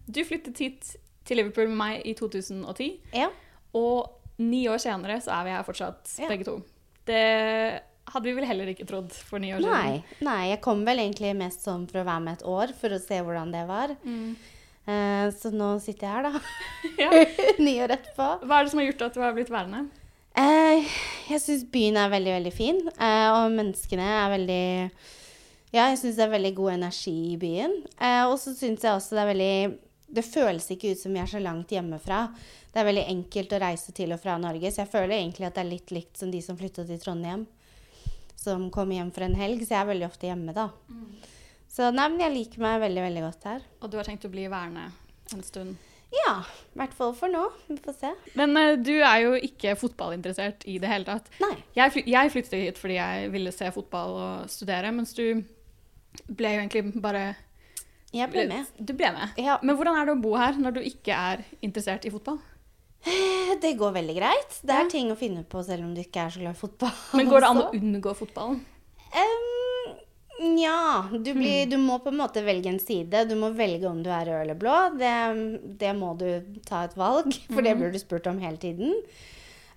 Du 0.07 0.21
flyttet 0.27 0.63
hit 0.63 0.93
til 1.27 1.41
Liverpool 1.41 1.67
med 1.71 1.79
meg 1.81 2.07
i 2.07 2.13
2010, 2.15 2.89
Ja. 3.15 3.27
og 3.75 4.16
ni 4.39 4.65
år 4.69 4.77
senere 4.83 5.19
så 5.23 5.31
er 5.39 5.43
vi 5.47 5.55
her 5.55 5.63
fortsatt, 5.67 6.19
Ja. 6.21 6.27
begge 6.29 6.45
to. 6.45 6.57
Det 7.07 7.21
hadde 8.07 8.23
vi 8.23 8.33
vel 8.37 8.45
heller 8.47 8.67
ikke 8.71 8.85
trodd 8.87 9.11
for 9.11 9.39
ni 9.39 9.49
år 9.51 9.59
Nei, 9.63 9.97
siden. 9.99 10.03
nei, 10.27 10.49
jeg 10.51 10.61
kom 10.61 10.85
vel 10.87 10.97
egentlig 11.03 11.33
mest 11.35 11.65
sånn 11.65 11.87
for 11.89 11.99
å 12.01 12.05
være 12.07 12.23
med 12.23 12.37
et 12.37 12.45
år, 12.47 12.73
for 12.77 12.89
å 12.95 12.99
se 13.01 13.19
hvordan 13.23 13.51
det 13.51 13.65
var. 13.67 13.95
Eh, 14.87 15.27
så 15.35 15.51
nå 15.51 15.73
sitter 15.83 16.07
jeg 16.07 16.13
her, 16.15 16.23
da. 16.23 16.41
Ja. 17.03 17.09
Ni 17.59 17.73
år 17.83 17.91
etterpå. 17.97 18.27
Hva 18.47 18.59
er 18.59 18.63
det 18.67 18.71
som 18.71 18.79
har 18.79 18.87
gjort 18.87 19.01
at 19.09 19.13
du 19.17 19.21
har 19.25 19.33
blitt 19.35 19.51
værende? 19.51 19.87
Uh, 20.37 20.85
jeg 21.31 21.41
syns 21.41 21.63
byen 21.73 21.97
er 21.97 22.11
veldig, 22.13 22.33
veldig 22.37 22.53
fin, 22.53 22.79
Uh, 22.93 23.29
og 23.41 23.55
menneskene 23.57 24.05
er 24.05 24.29
veldig 24.35 24.91
Ja, 25.73 25.87
jeg 25.89 25.97
syns 25.99 26.15
det 26.15 26.23
er 26.27 26.31
veldig 26.31 26.53
god 26.55 26.71
energi 26.77 27.15
i 27.33 27.37
byen. 27.41 27.73
Og 28.29 28.37
så 28.39 28.53
syns 28.55 28.85
jeg 28.85 28.93
også 28.93 29.17
det 29.17 29.23
er 29.25 29.31
veldig 29.33 29.55
Det 30.07 30.23
føles 30.23 30.69
ikke 30.71 30.93
ut 30.93 31.01
som 31.01 31.13
vi 31.13 31.21
er 31.21 31.29
så 31.29 31.41
langt 31.43 31.71
hjemmefra. 31.75 32.27
Det 32.71 32.79
er 32.79 32.87
veldig 32.87 33.07
enkelt 33.11 33.53
å 33.53 33.61
reise 33.61 33.93
til 33.95 34.13
og 34.15 34.21
fra 34.23 34.37
Norge, 34.39 34.71
så 34.71 34.83
jeg 34.83 34.91
føler 34.93 35.17
egentlig 35.17 35.47
at 35.49 35.57
det 35.57 35.63
er 35.65 35.71
litt 35.71 35.93
likt 35.95 36.19
som 36.19 36.31
de 36.31 36.41
som 36.43 36.59
flytta 36.59 36.85
til 36.87 37.01
Trondheim. 37.01 37.47
Som 38.37 38.69
kom 38.71 38.93
hjem 38.93 39.09
for 39.11 39.25
en 39.25 39.35
helg, 39.35 39.65
så 39.65 39.75
jeg 39.75 39.81
er 39.81 39.91
veldig 39.91 40.07
ofte 40.07 40.29
hjemme, 40.29 40.55
da. 40.55 40.69
Så 41.73 41.89
nei, 41.91 42.07
men 42.13 42.23
jeg 42.23 42.35
liker 42.35 42.63
meg 42.63 42.79
veldig, 42.85 43.03
veldig 43.09 43.25
godt 43.25 43.49
her. 43.49 43.67
Og 43.81 43.91
du 43.91 43.99
har 43.99 44.07
tenkt 44.07 44.25
å 44.29 44.31
bli 44.31 44.47
værende 44.47 44.87
en 45.35 45.43
stund. 45.43 45.75
Ja, 46.13 46.37
i 46.47 46.79
hvert 46.79 46.93
fall 46.95 47.11
for 47.17 47.31
nå. 47.31 47.43
Vi 47.67 47.75
får 47.83 47.97
se. 47.99 48.11
Men 48.39 48.55
uh, 48.55 48.77
du 48.79 48.93
er 48.95 49.25
jo 49.25 49.33
ikke 49.49 49.75
fotballinteressert 49.79 50.63
i 50.69 50.77
det 50.79 50.91
hele 50.91 51.07
tatt. 51.09 51.27
Nei. 51.43 51.53
Jeg, 51.75 51.93
fly 51.93 52.03
jeg 52.07 52.31
flyttet 52.33 52.63
hit 52.63 52.79
fordi 52.79 52.95
jeg 52.99 53.33
ville 53.33 53.51
se 53.55 53.67
fotball 53.75 54.15
og 54.15 54.51
studere, 54.51 54.93
mens 54.95 55.11
du 55.17 55.25
ble 56.27 56.53
jo 56.55 56.63
egentlig 56.63 57.01
bare 57.03 57.25
Jeg 58.15 58.29
ble 58.31 58.45
med. 58.47 58.65
Du 58.79 58.93
ble 58.95 59.09
med. 59.11 59.33
Ja. 59.41 59.57
Men 59.63 59.75
hvordan 59.75 59.97
er 59.99 60.05
det 60.07 60.13
å 60.15 60.21
bo 60.23 60.35
her 60.39 60.53
når 60.59 60.77
du 60.77 60.79
ikke 60.87 61.11
er 61.15 61.41
interessert 61.65 62.05
i 62.07 62.11
fotball? 62.13 62.39
Det 63.61 63.73
går 63.79 63.93
veldig 63.95 64.15
greit. 64.17 64.55
Det 64.65 64.73
er 64.73 64.83
Ja. 64.85 64.89
ting 64.89 65.11
å 65.11 65.17
finne 65.19 65.43
på 65.47 65.61
selv 65.63 65.83
om 65.85 65.93
du 65.95 66.01
ikke 66.01 66.25
er 66.25 66.29
så 66.33 66.39
glad 66.41 66.55
i 66.55 66.59
fotball. 66.59 66.95
Men 67.19 67.29
går 67.29 67.39
det 67.43 67.49
an 67.51 67.61
å 67.61 67.69
unngå 67.77 68.15
fotballen? 68.17 68.61
Um, 69.13 69.93
Nja. 70.55 71.07
Du, 71.11 71.31
blir- 71.33 71.65
du 71.69 71.77
må 71.81 71.97
på 72.03 72.09
en 72.11 72.17
måte 72.19 72.43
velge 72.45 72.69
en 72.69 72.79
side. 72.79 73.23
Du 73.29 73.35
må 73.35 73.49
velge 73.57 73.87
om 73.89 74.01
du 74.03 74.09
er 74.13 74.25
rød 74.29 74.41
eller 74.43 74.55
blå. 74.59 74.75
Det, 74.97 75.13
det 75.79 75.93
må 75.97 76.11
du 76.19 76.27
ta 76.67 76.83
et 76.85 76.95
valg, 76.99 77.31
for 77.49 77.61
det 77.65 77.75
blir 77.79 77.91
du 77.91 77.99
spurt 77.99 78.27
om 78.29 78.37
hele 78.43 78.57
tiden. 78.61 78.93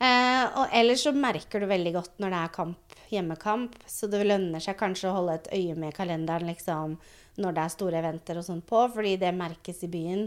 Uh, 0.00 0.46
og 0.62 0.68
ellers 0.72 1.02
så 1.04 1.12
merker 1.12 1.60
du 1.60 1.66
veldig 1.68 1.92
godt 1.92 2.12
når 2.22 2.30
det 2.32 2.38
er 2.40 2.52
kamp, 2.54 2.94
hjemmekamp, 3.12 3.74
så 3.86 4.08
det 4.08 4.22
lønner 4.24 4.62
seg 4.64 4.78
kanskje 4.80 5.10
å 5.10 5.16
holde 5.18 5.34
et 5.36 5.48
øye 5.52 5.74
med 5.76 5.92
kalenderen 5.96 6.48
liksom, 6.48 6.94
når 7.38 7.56
det 7.56 7.62
er 7.64 7.74
store 7.76 8.00
eventer 8.00 8.40
og 8.40 8.46
sånt 8.46 8.66
på, 8.66 8.82
fordi 8.94 9.14
det 9.20 9.34
merkes 9.36 9.84
i 9.86 9.90
byen 9.92 10.26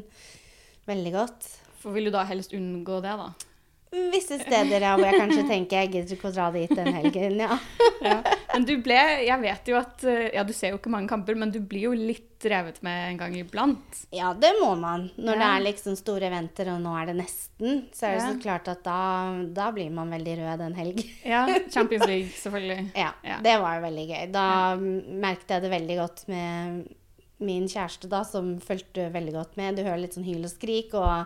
veldig 0.87 1.13
godt. 1.15 1.49
For 1.81 1.95
vil 1.95 2.07
du 2.07 2.13
da 2.15 2.23
helst 2.27 2.55
unngå 2.55 3.01
det, 3.03 3.17
da? 3.19 3.31
Visse 4.13 4.39
steder 4.41 4.81
ja, 4.81 4.95
hvor 4.97 5.05
jeg 5.05 5.19
kanskje 5.19 5.43
tenker 5.45 5.83
jeg 5.83 5.91
gidder 5.93 6.15
ikke 6.15 6.31
å 6.31 6.33
dra 6.33 6.47
dit 6.55 6.71
den 6.73 6.95
helgen, 6.95 7.41
ja. 7.43 7.59
Ja. 8.03 8.17
Men 8.53 8.65
du 8.69 8.75
ble 8.85 8.95
Jeg 9.25 9.39
vet 9.41 9.69
jo 9.71 9.77
at 9.79 10.03
eh, 10.05 10.27
Ja, 10.35 10.43
du 10.45 10.53
ser 10.53 10.73
jo 10.73 10.77
ikke 10.77 10.91
mange 10.93 11.09
kamper, 11.09 11.35
men 11.39 11.51
du 11.53 11.59
blir 11.59 11.87
jo 11.89 11.93
litt 11.97 12.29
revet 12.43 12.81
med 12.83 13.13
en 13.13 13.17
gang 13.21 13.35
iblant. 13.39 14.01
Ja, 14.11 14.33
det 14.35 14.49
må 14.59 14.73
man. 14.75 15.05
Når 15.15 15.37
det 15.39 15.45
er 15.47 15.61
liksom 15.63 15.95
store 15.95 16.27
eventer, 16.27 16.67
og 16.73 16.81
nå 16.83 16.91
er 16.99 17.07
det 17.07 17.15
nesten, 17.21 17.85
så 17.95 18.09
er 18.09 18.17
det 18.17 18.19
Ja. 18.19 18.25
så 18.33 18.41
klart 18.43 18.67
at 18.67 18.81
da, 18.83 18.97
da 19.55 19.69
blir 19.71 19.89
man 19.95 20.11
veldig 20.11 20.33
rød 20.41 20.63
en 20.65 20.75
helg. 20.75 20.99
Ja, 21.23 21.45
Champions 21.73 22.03
League, 22.05 22.33
selvfølgelig. 22.35 22.89
Ja, 22.99 23.13
Ja. 23.23 23.37
det 23.45 23.55
var 23.63 23.77
jo 23.79 23.85
veldig 23.87 24.05
gøy. 24.09 24.25
Da 24.35 24.45
merket 24.75 25.55
jeg 25.55 25.61
det 25.63 25.71
veldig 25.71 25.97
godt 26.01 26.25
med 26.27 26.83
min 27.39 27.65
kjæreste, 27.71 28.09
da, 28.11 28.23
som 28.27 28.57
fulgte 28.63 29.07
veldig 29.15 29.33
godt 29.39 29.55
med. 29.57 29.75
Du 29.79 29.83
hører 29.87 30.03
litt 30.03 30.13
sånn 30.19 30.27
hyl 30.27 30.43
og 30.43 30.51
skrik, 30.51 30.91
og 30.99 31.25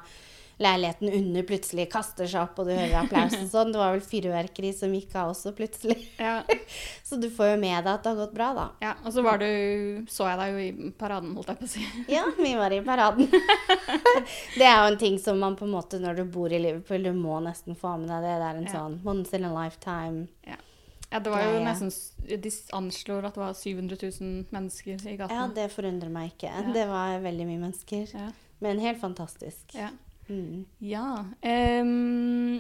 leiligheten 0.60 1.12
under 1.14 1.44
plutselig 1.46 1.84
kaster 1.94 2.26
seg 2.26 2.42
opp, 2.48 2.58
og 2.60 2.66
du 2.66 2.72
hører 2.74 2.96
applaus 3.04 3.36
og 3.38 3.50
sånn. 3.52 3.72
Det 3.76 3.78
var 3.78 3.92
vel 3.94 4.02
fyrverkeri 4.02 4.72
som 4.74 4.94
gikk 4.96 5.14
av 5.22 5.34
også, 5.36 5.52
plutselig. 5.58 6.00
Ja. 6.18 6.40
Så 7.08 7.20
du 7.22 7.28
får 7.32 7.52
jo 7.54 7.60
med 7.62 7.78
deg 7.86 7.92
at 7.94 8.04
det 8.04 8.10
har 8.10 8.18
gått 8.24 8.34
bra, 8.36 8.48
da. 8.58 8.66
ja. 8.84 8.96
Og 9.06 9.14
så 9.16 9.22
var 9.24 9.38
du 9.40 9.46
Så 10.12 10.26
jeg 10.28 10.40
deg 10.42 10.50
jo 10.52 10.64
i 10.88 10.92
paraden, 10.98 11.36
holdt 11.38 11.52
jeg 11.54 11.60
på 11.62 11.68
å 11.70 11.72
si. 11.72 11.86
Ja, 12.18 12.24
vi 12.38 12.56
var 12.58 12.74
i 12.76 12.82
paraden. 12.84 13.30
det 14.58 14.66
er 14.68 14.78
jo 14.82 14.92
en 14.92 14.98
ting 15.02 15.20
som 15.22 15.40
man 15.40 15.56
på 15.60 15.66
en 15.68 15.72
måte, 15.76 16.00
når 16.04 16.20
du 16.22 16.24
bor 16.34 16.52
i 16.54 16.60
Liverpool, 16.60 17.04
du 17.06 17.14
må 17.16 17.38
nesten 17.46 17.78
få 17.78 17.94
med 18.02 18.10
deg 18.12 18.26
det. 18.26 18.34
Det 18.42 18.48
er 18.50 18.62
en 18.64 18.68
Ja. 18.68 18.74
sånn 18.80 18.98
once 19.08 19.34
in 19.38 19.46
a 19.48 19.54
lifetime. 19.54 20.28
Ja, 21.08 21.22
det 21.24 21.32
var 21.32 21.40
jo 21.46 21.54
Ja, 21.54 21.60
ja. 21.62 21.68
nesten 21.70 21.94
De 22.42 22.50
anslår 22.76 23.30
at 23.30 23.38
det 23.38 23.40
var 23.46 23.54
700 23.56 23.96
000 24.02 24.46
mennesker 24.52 25.06
i 25.08 25.16
Ja, 25.22 25.46
det 25.56 25.70
forundrer 25.72 26.10
meg 26.12 26.34
ikke. 26.34 26.50
Ja. 26.52 26.74
Det 26.74 26.88
var 26.90 27.22
veldig 27.24 27.46
mye 27.48 27.62
mennesker. 27.62 28.10
Ja. 28.12 28.32
Men 28.60 28.80
helt 28.84 29.00
fantastisk. 29.00 29.72
Ja. 29.78 29.90
Mm. 30.30 30.66
Ja. 30.84 31.26
Um, 31.42 32.60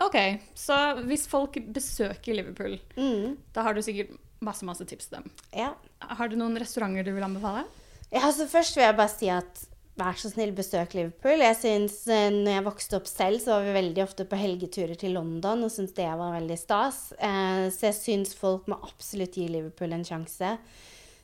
OK, 0.00 0.16
så 0.56 0.76
hvis 1.08 1.26
folk 1.28 1.58
besøker 1.74 2.36
Liverpool, 2.36 2.78
Mm. 2.96 3.36
da 3.52 3.62
har 3.66 3.74
du 3.76 3.82
sikkert 3.84 4.14
masse, 4.40 4.64
masse 4.64 4.84
tips 4.88 5.08
til 5.10 5.18
dem. 5.20 5.30
Ja. 5.56 5.74
Har 6.00 6.28
du 6.28 6.36
noen 6.40 6.56
restauranter 6.60 7.04
du 7.04 7.12
vil 7.14 7.22
anbefale? 7.26 7.66
ja, 8.12 8.24
så 8.32 8.46
først 8.48 8.76
vil 8.76 8.84
jeg 8.88 8.96
bare 8.96 9.12
si 9.12 9.28
at 9.30 9.66
vær 10.00 10.16
så 10.16 10.30
snill, 10.32 10.52
besøk 10.56 10.94
Liverpool. 10.96 11.42
Jeg 11.44 11.56
synes, 11.60 12.08
eh, 12.08 12.30
når 12.32 12.54
jeg 12.56 12.64
vokste 12.64 12.96
opp 12.96 13.06
selv, 13.06 13.38
så 13.42 13.52
var 13.58 13.66
vi 13.66 13.74
veldig 13.76 14.02
ofte 14.02 14.24
på 14.24 14.38
helgeturer 14.40 14.96
til 14.96 15.12
London 15.12 15.62
og 15.66 15.70
syntes 15.70 15.92
det 15.98 16.06
var 16.08 16.32
veldig 16.40 16.56
stas. 16.58 17.12
Eh, 17.20 17.68
så 17.68 17.90
jeg 17.90 17.98
syns 17.98 18.32
folk 18.34 18.66
må 18.66 18.78
absolutt 18.82 19.36
gi 19.36 19.46
Liverpool 19.48 19.92
en 19.92 20.04
sjanse. 20.08 20.54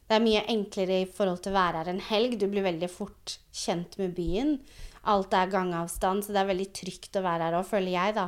Det 0.06 0.14
er 0.14 0.22
mye 0.22 0.44
enklere 0.52 1.00
i 1.02 1.08
forhold 1.10 1.40
til 1.42 1.52
å 1.54 1.56
være 1.56 1.80
her 1.80 1.88
en 1.94 2.00
helg. 2.10 2.36
Du 2.38 2.46
blir 2.52 2.62
veldig 2.62 2.90
fort 2.92 3.38
kjent 3.50 3.96
med 3.98 4.12
byen. 4.14 4.58
Alt 5.06 5.34
er 5.38 5.46
gangavstand, 5.52 6.24
så 6.26 6.32
det 6.34 6.40
er 6.42 6.48
veldig 6.50 6.66
trygt 6.74 7.14
å 7.18 7.22
være 7.22 7.46
her 7.46 7.54
òg, 7.60 7.66
føler 7.68 7.92
jeg, 7.94 8.14
da. 8.16 8.24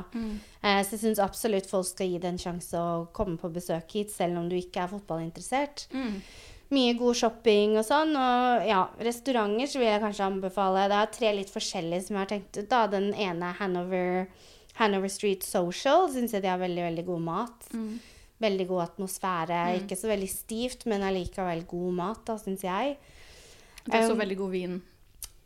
Eh, 0.63 0.81
så 0.85 0.95
jeg 0.95 1.01
syns 1.01 1.19
absolutt 1.19 1.67
folk 1.67 1.85
skal 1.89 2.07
gi 2.07 2.19
det 2.23 2.29
en 2.31 2.37
sjanse 2.39 2.79
å 2.79 3.07
komme 3.11 3.35
på 3.41 3.49
besøk 3.51 3.91
hit, 3.97 4.11
selv 4.15 4.37
om 4.39 4.47
du 4.47 4.55
ikke 4.55 4.85
er 4.85 4.91
fotballinteressert. 4.93 5.87
Mye 6.71 6.93
god 6.99 7.15
shopping 7.17 7.77
og 7.81 7.83
sånn. 7.87 8.13
Og 8.15 8.67
ja, 8.69 8.83
restauranter 9.01 9.67
så 9.71 9.79
vil 9.81 9.87
jeg 9.89 10.01
kanskje 10.03 10.27
anbefale 10.27 10.83
Det 10.91 10.99
er 11.01 11.11
tre 11.15 11.31
litt 11.33 11.49
forskjellige 11.49 12.03
som 12.05 12.15
jeg 12.15 12.21
har 12.21 12.29
tenkt 12.29 12.59
ut. 12.61 12.69
da. 12.69 12.83
Den 12.87 13.09
ene 13.15 13.49
er 13.49 13.57
Hanover, 13.59 14.27
Hanover 14.77 15.09
Street 15.09 15.43
Social. 15.43 16.07
Syns 16.13 16.31
jeg 16.37 16.43
de 16.45 16.47
har 16.51 16.61
veldig, 16.61 16.83
veldig 16.91 17.05
god 17.09 17.21
mat. 17.25 17.67
Veldig 18.39 18.67
god 18.69 18.83
atmosfære. 18.85 19.63
Ikke 19.81 19.97
så 19.99 20.07
veldig 20.13 20.29
stivt, 20.29 20.85
men 20.85 21.01
allikevel 21.03 21.65
god 21.67 21.93
mat, 21.97 22.21
da, 22.29 22.37
syns 22.37 22.61
jeg. 22.63 22.95
Det 23.83 23.93
er 23.97 24.05
så 24.07 24.13
Um, 24.13 24.19
veldig 24.21 24.37
god 24.37 24.51
vin. 24.53 24.81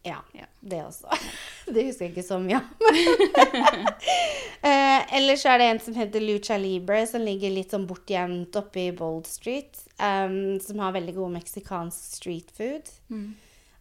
Ja, 0.04 0.18
Ja. 0.36 0.46
det 0.60 0.82
også. 0.84 1.08
Det 1.74 1.86
husker 1.88 2.06
jeg 2.06 2.12
ikke 2.12 2.26
så 2.28 2.40
mye 2.44 2.58
av. 2.60 2.64
eh, 4.68 5.16
ellers 5.16 5.44
så 5.46 5.54
er 5.54 5.62
det 5.62 5.68
en 5.72 5.80
som 5.80 5.96
heter 5.96 6.24
Lucha 6.24 6.58
Libre, 6.60 7.06
som 7.08 7.24
ligger 7.24 7.54
litt 7.56 7.72
sånn 7.72 7.86
bortgjemt 7.88 8.56
oppe 8.60 8.88
i 8.90 8.92
Bold 8.96 9.30
Street. 9.32 9.80
Um, 9.96 10.60
som 10.64 10.82
har 10.84 10.96
veldig 10.96 11.16
god 11.16 11.38
meksikansk 11.38 12.18
street 12.20 12.52
food. 12.56 12.92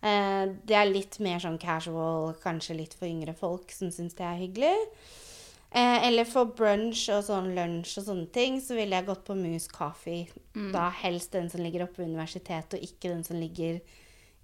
Eh, 0.03 0.45
det 0.67 0.77
er 0.79 0.91
litt 0.91 1.19
mer 1.23 1.43
sånn 1.43 1.59
casual, 1.63 2.33
kanskje 2.43 2.79
litt 2.79 2.95
for 2.99 3.07
yngre 3.11 3.35
folk 3.39 3.71
som 3.75 3.91
syns 3.95 4.15
det 4.19 4.27
er 4.27 4.39
hyggelig. 4.41 4.77
Eh, 5.73 6.07
eller 6.07 6.27
for 6.29 6.51
brunch 6.53 7.07
og 7.15 7.23
sånn 7.25 7.51
lunsj 7.57 7.97
og 8.03 8.07
sånne 8.11 8.29
ting, 8.35 8.59
så 8.61 8.77
ville 8.77 8.99
jeg 8.99 9.09
gått 9.09 9.25
på 9.27 9.37
Moose 9.39 9.71
Coffee. 9.73 10.27
Da 10.75 10.89
helst 11.03 11.33
den 11.33 11.49
som 11.51 11.63
ligger 11.65 11.87
oppe 11.87 12.03
ved 12.03 12.11
universitetet, 12.13 12.77
og 12.79 12.87
ikke 12.87 13.09
den 13.15 13.23
som 13.25 13.39
ligger 13.41 13.79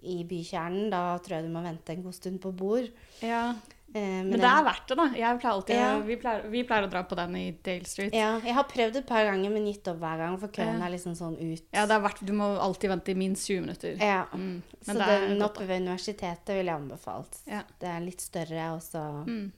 i 0.03 0.23
bykjernen. 0.25 0.91
Da 0.91 1.19
tror 1.19 1.39
jeg 1.39 1.45
du 1.49 1.51
må 1.55 1.63
vente 1.65 1.91
en 1.95 2.03
god 2.03 2.15
stund 2.15 2.41
på 2.41 2.53
bord. 2.57 2.89
Ja. 3.23 3.55
Eh, 3.95 4.21
Men 4.23 4.33
det 4.37 4.45
er 4.45 4.65
verdt 4.67 4.87
det, 4.91 4.97
da. 5.01 5.05
Jeg 5.17 5.39
pleier 5.41 5.55
alltid, 5.55 5.77
Ja. 5.77 5.99
vi, 6.05 6.17
pleier, 6.21 6.43
vi 6.53 6.63
pleier 6.69 6.85
å 6.85 6.91
dra 6.93 7.03
på 7.09 7.17
den 7.17 7.37
i 7.37 7.45
Dale 7.65 7.87
Street. 7.89 8.13
Ja, 8.13 8.39
jeg 8.45 8.53
har 8.55 8.65
prøvd 8.69 8.97
et 9.01 9.07
par 9.09 9.25
ganger, 9.25 9.51
men 9.51 9.65
gitt 9.67 9.89
opp 9.89 9.97
hver 10.03 10.19
gang, 10.21 10.37
for 10.39 10.49
køen 10.49 10.83
er 10.85 10.91
liksom 10.93 11.15
sånn 11.17 11.39
ut. 11.41 11.63
Ja, 11.73 11.87
det 11.87 11.97
er 11.97 12.01
verdt, 12.05 12.21
Du 12.27 12.33
må 12.37 12.51
alltid 12.61 12.91
vente 12.91 13.09
i 13.11 13.15
minst 13.15 13.49
20 13.49 13.61
minutter. 13.65 13.97
Ja. 13.97 14.27
Mm. 14.35 14.63
Så 14.83 14.93
det 14.93 15.09
er 15.09 15.29
den 15.29 15.41
oppe 15.43 15.65
ved 15.67 15.81
universitetet 15.87 16.53
ville 16.53 16.69
jeg 16.69 16.83
anbefalt. 16.83 17.41
Ja. 17.47 17.63
Det 17.81 17.89
er 17.89 18.01
litt 18.05 18.21
større, 18.21 18.75
og 18.75 18.83
så 18.83 19.25
Mm. 19.27 19.53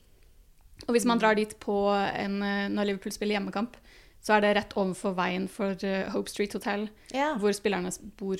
Og 0.88 0.94
hvis 0.94 1.04
man 1.04 1.18
drar 1.18 1.34
dit 1.34 1.58
på 1.60 1.74
en, 1.92 2.42
eh, 2.42 2.68
når 2.68 2.86
Liverpool 2.86 3.12
spiller 3.12 3.36
hjemmekamp, 3.38 3.74
så 4.22 4.36
er 4.36 4.40
det 4.40 4.56
rett 4.56 4.74
overfor 4.76 5.14
veien 5.14 5.48
for 5.48 5.76
eh, 5.84 6.08
Hope 6.08 6.28
Street 6.30 6.52
Hotel, 6.52 6.88
hvor 7.12 7.52
spillerne 7.52 7.90
bor 8.16 8.36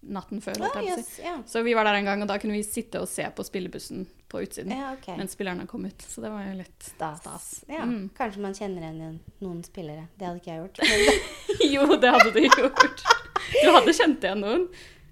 natten 0.00 0.40
før. 0.40 0.60
å 0.62 0.82
yes, 0.82 1.18
yeah. 1.18 1.40
Så 1.46 1.62
vi 1.66 1.74
var 1.74 1.84
der 1.88 1.98
en 1.98 2.06
gang, 2.06 2.22
og 2.22 2.28
da 2.30 2.38
kunne 2.38 2.54
vi 2.54 2.62
sitte 2.66 3.00
og 3.02 3.08
se 3.10 3.26
på 3.34 3.44
spillebussen 3.46 4.06
på 4.28 4.42
utsiden 4.44 4.74
yeah, 4.76 4.92
okay. 4.92 5.16
mens 5.18 5.32
spillerne 5.34 5.66
kom 5.66 5.86
ut. 5.88 6.02
Så 6.04 6.22
det 6.22 6.30
var 6.30 6.44
jo 6.46 6.54
litt 6.60 6.82
Stas. 6.90 7.20
stas. 7.24 7.48
Ja, 7.68 7.82
Mm. 7.88 8.10
Kanskje 8.16 8.42
man 8.44 8.54
kjenner 8.54 8.84
igjen 8.84 9.20
noen 9.40 9.62
spillere. 9.64 10.08
Det 10.18 10.28
hadde 10.28 10.42
ikke 10.42 10.52
jeg 10.52 10.62
gjort. 10.62 10.80
Men, 10.88 11.72
Jo, 11.72 11.86
det 11.96 12.12
hadde 12.14 12.32
du 12.36 12.40
gjort. 12.44 13.04
Du 13.62 13.70
hadde 13.72 13.94
kjent 13.96 14.24
igjen 14.28 14.44
noen. 14.44 14.68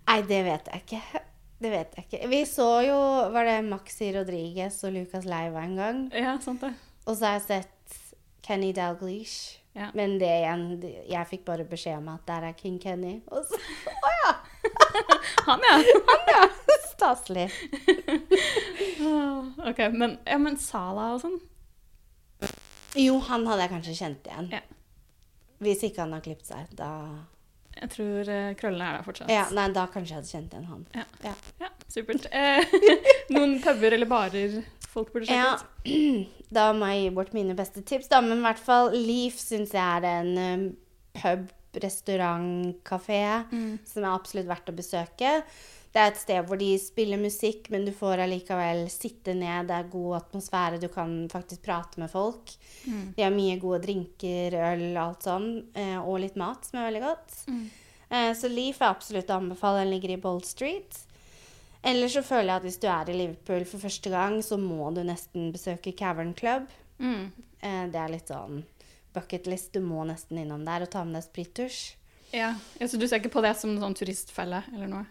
nei, 0.06 0.20
det 0.28 0.42
vet 0.46 0.68
jeg 0.72 0.84
ikke. 0.84 1.22
Det 1.58 1.70
vet 1.72 1.94
jeg 1.96 2.04
ikke. 2.06 2.26
Vi 2.28 2.40
så 2.44 2.66
jo 2.84 2.96
Var 3.32 3.46
det 3.48 3.60
Maxi 3.64 4.10
Rodriguez 4.12 4.76
og 4.84 4.92
Lucas 4.92 5.24
Leiva 5.24 5.62
en 5.64 5.76
gang? 5.78 6.02
Ja, 6.12 6.36
sant 6.44 6.60
det. 6.60 6.74
Og 7.06 7.16
så 7.16 7.30
har 7.30 7.38
jeg 7.38 7.46
sett 7.46 7.96
Kenny 8.44 8.74
Dalglish. 8.76 9.56
Ja. 9.76 9.88
Men 9.96 10.18
det 10.20 10.28
igjen 10.28 10.68
Jeg 11.08 11.28
fikk 11.30 11.46
bare 11.48 11.64
beskjed 11.68 11.98
om 11.98 12.10
at 12.12 12.26
der 12.28 12.50
er 12.50 12.52
King 12.58 12.76
Kenny. 12.82 13.18
Og 13.32 13.44
så 13.48 13.60
Han, 15.46 15.62
ja. 15.66 16.48
Staselig. 16.92 17.50
Ok, 19.66 19.78
men, 19.92 20.18
ja, 20.24 20.38
men 20.40 20.56
Sala 20.60 21.12
og 21.14 21.22
sånn? 21.22 21.38
Jo, 22.96 23.18
han 23.28 23.44
hadde 23.48 23.66
jeg 23.66 23.72
kanskje 23.74 23.94
kjent 23.98 24.28
igjen. 24.28 24.46
Ja. 24.56 24.62
Hvis 25.64 25.82
ikke 25.84 26.04
han 26.04 26.14
har 26.16 26.22
klippet 26.24 26.48
seg. 26.48 26.70
Da 26.76 26.90
Jeg 27.76 27.90
tror 27.92 28.30
eh, 28.32 28.54
krøllene 28.56 28.88
er 28.88 28.98
der 28.98 29.04
fortsatt. 29.04 29.32
Ja, 29.32 29.44
nei, 29.56 29.66
da 29.76 29.84
kanskje 29.92 30.14
jeg 30.14 30.22
hadde 30.22 30.32
kjent 30.32 30.56
igjen 30.56 30.70
han. 30.70 30.86
Ja. 30.96 31.04
Ja. 31.26 31.34
Ja, 31.60 31.70
supert. 31.92 32.28
Eh, 32.32 32.76
noen 33.36 33.58
puber 33.64 33.96
eller 33.98 34.08
barer 34.08 34.58
folk 34.96 35.12
burde 35.12 35.28
sjekke 35.28 35.42
Ja, 35.42 35.52
ut? 35.58 36.32
da 36.56 36.70
må 36.76 36.88
jeg 36.92 37.04
gi 37.06 37.12
bort 37.18 37.36
mine 37.36 37.56
beste 37.58 37.84
tips, 37.84 38.08
da. 38.12 38.22
Men 38.24 38.40
i 38.40 38.46
hvert 38.46 38.62
fall 38.62 38.92
Leaf 38.96 39.38
syns 39.42 39.74
jeg 39.76 40.00
er 40.00 40.08
en 40.08 40.32
um, 40.40 40.66
pub, 41.20 41.48
restaurant, 41.82 42.76
kafé 42.84 43.44
som 43.86 44.04
er 44.04 44.12
absolutt 44.14 44.46
verdt 44.48 44.68
å 44.70 44.76
besøke. 44.76 45.42
Det 45.92 46.02
er 46.02 46.10
et 46.10 46.18
sted 46.20 46.44
hvor 46.44 46.58
de 46.60 46.76
spiller 46.78 47.16
musikk, 47.16 47.70
men 47.72 47.86
du 47.86 47.92
får 47.96 48.20
allikevel 48.20 48.82
sitte 48.92 49.32
ned. 49.34 49.68
Det 49.70 49.74
er 49.78 49.88
god 49.92 50.16
atmosfære, 50.18 50.78
du 50.82 50.88
kan 50.92 51.28
faktisk 51.32 51.62
prate 51.64 51.98
med 52.02 52.10
folk. 52.12 52.52
De 53.16 53.22
har 53.22 53.30
mye 53.32 53.56
gode 53.58 53.80
drinker, 53.86 54.52
øl, 54.52 54.84
og 54.92 55.02
alt 55.06 55.22
sånn, 55.24 55.48
eh, 55.74 55.96
og 55.98 56.20
litt 56.20 56.36
mat 56.36 56.64
som 56.68 56.78
er 56.82 56.90
veldig 56.90 57.00
godt. 57.06 57.36
Mm. 57.48 57.66
Så 58.38 58.46
Leaf 58.52 58.82
er 58.82 58.92
absolutt 58.92 59.30
å 59.32 59.40
anbefale. 59.40 59.80
Den 59.82 59.90
ligger 59.90 60.12
i 60.14 60.20
Bold 60.22 60.44
Street. 60.46 61.00
Ellers 61.82 62.12
så 62.14 62.22
føler 62.22 62.52
jeg 62.52 62.56
at 62.60 62.62
hvis 62.68 62.78
du 62.82 62.86
er 62.88 63.10
i 63.10 63.16
Liverpool 63.16 63.64
for 63.64 63.78
første 63.82 64.10
gang, 64.12 64.36
så 64.42 64.56
må 64.60 64.92
du 64.94 65.02
nesten 65.02 65.48
besøke 65.54 65.92
Cavern 65.96 66.32
Club. 66.34 66.68
Mm. 67.00 67.32
Eh, 67.62 67.86
Det 67.90 67.96
er 67.98 68.12
litt 68.12 68.28
sånn 68.28 68.62
bucketlist. 69.16 69.72
Du 69.74 69.80
må 69.84 70.04
nesten 70.08 70.38
innom 70.44 70.64
der 70.68 70.84
og 70.86 70.92
ta 70.92 71.02
med 71.08 71.18
deg 71.18 71.26
sprittusj. 71.26 71.80
Ja. 72.34 72.52
ja, 72.80 72.88
Så 72.90 72.98
du 73.00 73.06
ser 73.08 73.20
ikke 73.22 73.32
på 73.38 73.42
det 73.44 73.54
som 73.58 73.72
en 73.72 73.80
sånn 73.82 73.94
turistfelle 73.96 74.62
eller 74.74 74.90
noe? 74.90 75.04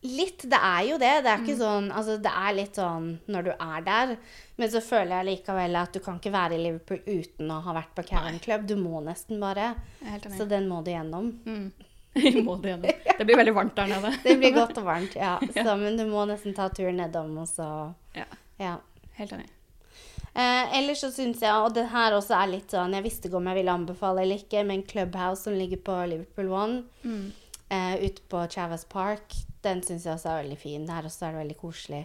Litt, 0.00 0.46
det 0.48 0.56
er 0.56 0.84
jo 0.88 0.96
det. 1.00 1.10
Det 1.24 1.28
er 1.32 1.42
ikke 1.42 1.56
sånn 1.60 1.90
Altså, 1.92 2.14
det 2.24 2.30
er 2.32 2.54
litt 2.56 2.78
sånn 2.78 3.10
når 3.32 3.48
du 3.48 3.50
er 3.52 3.82
der. 3.84 4.12
Men 4.60 4.70
så 4.72 4.80
føler 4.84 5.18
jeg 5.18 5.28
likevel 5.28 5.76
at 5.80 5.92
du 5.96 6.00
kan 6.04 6.16
ikke 6.20 6.32
være 6.32 6.56
i 6.56 6.62
Liverpool 6.62 7.02
uten 7.04 7.52
å 7.52 7.58
ha 7.66 7.74
vært 7.76 7.92
på 7.98 8.04
Cavern 8.08 8.38
Club. 8.44 8.64
Du 8.68 8.76
må 8.80 9.02
nesten 9.04 9.40
bare. 9.42 9.74
Så 10.36 10.46
den 10.48 10.68
må 10.72 10.80
du 10.86 10.92
gjennom. 10.94 11.30
Mm. 11.44 11.68
må 12.46 12.56
det 12.62 12.72
gjennom. 12.74 13.04
Det 13.20 13.26
blir 13.28 13.36
veldig 13.36 13.52
varmt 13.54 13.76
der 13.76 13.90
nede. 13.92 14.10
Det 14.24 14.36
blir 14.40 14.54
godt 14.56 14.78
og 14.80 14.86
varmt, 14.88 15.16
ja. 15.20 15.34
Så, 15.56 15.76
men 15.80 16.00
du 16.00 16.06
må 16.08 16.24
nesten 16.28 16.56
ta 16.56 16.70
turen 16.72 16.96
nedom, 17.02 17.36
og 17.42 17.48
så 17.50 17.66
Ja, 18.16 18.24
Ja. 18.60 18.76
helt 19.20 19.34
enig. 19.36 19.50
Eh, 20.34 20.78
ellers 20.78 21.00
så 21.02 21.10
syns 21.10 21.40
jeg, 21.42 21.52
og 21.58 21.72
det 21.74 21.88
her 21.90 22.14
også 22.14 22.36
er 22.38 22.50
litt 22.52 22.70
sånn 22.70 22.92
Jeg 22.94 23.02
visste 23.02 23.26
ikke 23.26 23.40
om 23.40 23.48
jeg 23.50 23.56
ville 23.58 23.72
anbefale 23.74 24.22
eller 24.22 24.38
ikke, 24.38 24.62
men 24.68 24.84
Clubhouse 24.86 25.42
som 25.48 25.56
ligger 25.58 25.80
på 25.82 25.96
Liverpool 26.12 26.52
One, 26.54 26.82
eh, 27.68 27.96
ute 28.04 28.22
på 28.30 28.44
Chavez 28.52 28.84
Park, 28.88 29.34
den 29.62 29.82
syns 29.82 30.06
jeg 30.06 30.14
også 30.14 30.30
er 30.30 30.42
veldig 30.44 30.58
fin. 30.58 30.86
Der 30.86 31.02
også 31.08 31.26
er 31.26 31.32
det 31.34 31.42
veldig 31.42 31.56
koselig. 31.60 32.04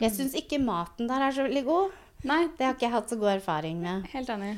Jeg 0.00 0.14
syns 0.16 0.34
ikke 0.40 0.58
maten 0.64 1.06
der 1.10 1.26
er 1.26 1.34
så 1.36 1.44
veldig 1.44 1.64
god. 1.66 1.90
Nei, 2.24 2.46
Det 2.56 2.64
har 2.66 2.74
ikke 2.74 2.86
jeg 2.88 2.92
hatt 2.96 3.10
så 3.12 3.16
god 3.20 3.34
erfaring 3.36 3.80
med. 3.80 4.06
helt 4.12 4.28
enig. 4.28 4.54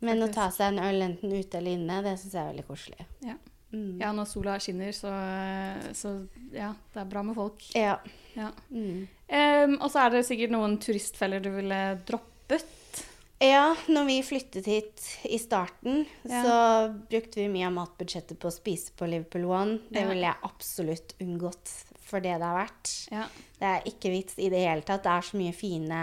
Men 0.00 0.22
å 0.24 0.28
ta 0.32 0.50
seg 0.50 0.72
en 0.72 0.78
øl 0.82 1.00
enten 1.04 1.32
ute 1.32 1.58
eller 1.58 1.76
inne, 1.78 2.02
det 2.02 2.18
syns 2.20 2.32
jeg 2.34 2.42
er 2.42 2.52
veldig 2.52 2.66
koselig. 2.68 3.06
Ja. 3.24 3.34
Mm. 3.72 4.00
Ja, 4.00 4.10
når 4.12 4.26
sola 4.28 4.58
skinner, 4.60 4.92
så, 4.92 5.08
så 5.96 6.10
ja, 6.52 6.74
det 6.92 7.00
er 7.00 7.08
bra 7.08 7.22
med 7.24 7.34
folk. 7.38 7.62
Ja. 7.74 7.96
Ja. 8.36 8.50
Mm. 8.68 9.06
Um, 9.32 9.78
og 9.80 9.88
så 9.92 10.02
er 10.02 10.10
det 10.12 10.26
sikkert 10.28 10.52
noen 10.52 10.74
turistfeller 10.82 11.40
du 11.40 11.50
ville 11.54 11.78
droppet. 12.52 13.04
Ja, 13.42 13.72
når 13.90 14.04
vi 14.06 14.16
flyttet 14.22 14.68
hit 14.70 15.00
i 15.26 15.38
starten, 15.42 16.04
Ja. 16.28 16.42
så 16.46 16.58
brukte 17.10 17.40
vi 17.40 17.48
mye 17.50 17.66
av 17.66 17.72
matbudsjettet 17.74 18.38
på 18.38 18.46
å 18.46 18.54
spise 18.54 18.92
på 18.94 19.08
Liverpool 19.10 19.48
One. 19.50 19.80
Det 19.90 20.04
ville 20.06 20.28
jeg 20.28 20.44
absolutt 20.46 21.16
unngått 21.20 21.72
for 22.06 22.20
det 22.22 22.36
det 22.38 22.46
er 22.46 22.54
verdt. 22.60 22.92
Ja. 23.10 23.24
Det 23.58 23.66
er 23.72 23.88
ikke 23.90 24.12
vits 24.14 24.38
i 24.38 24.48
det 24.52 24.60
hele 24.62 24.82
tatt. 24.86 25.02
Det 25.02 25.10
er 25.10 25.26
så 25.26 25.40
mye 25.40 25.54
fine 25.56 26.02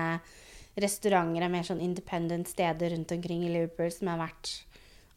restauranter 0.80 1.46
og 1.48 1.52
mer 1.54 1.64
sånn 1.68 1.82
independent 1.84 2.50
steder 2.52 2.92
rundt 2.92 3.12
omkring 3.16 3.46
i 3.48 3.54
Liverpool 3.54 3.92
som 3.94 4.12
er 4.12 4.20
verdt 4.26 4.52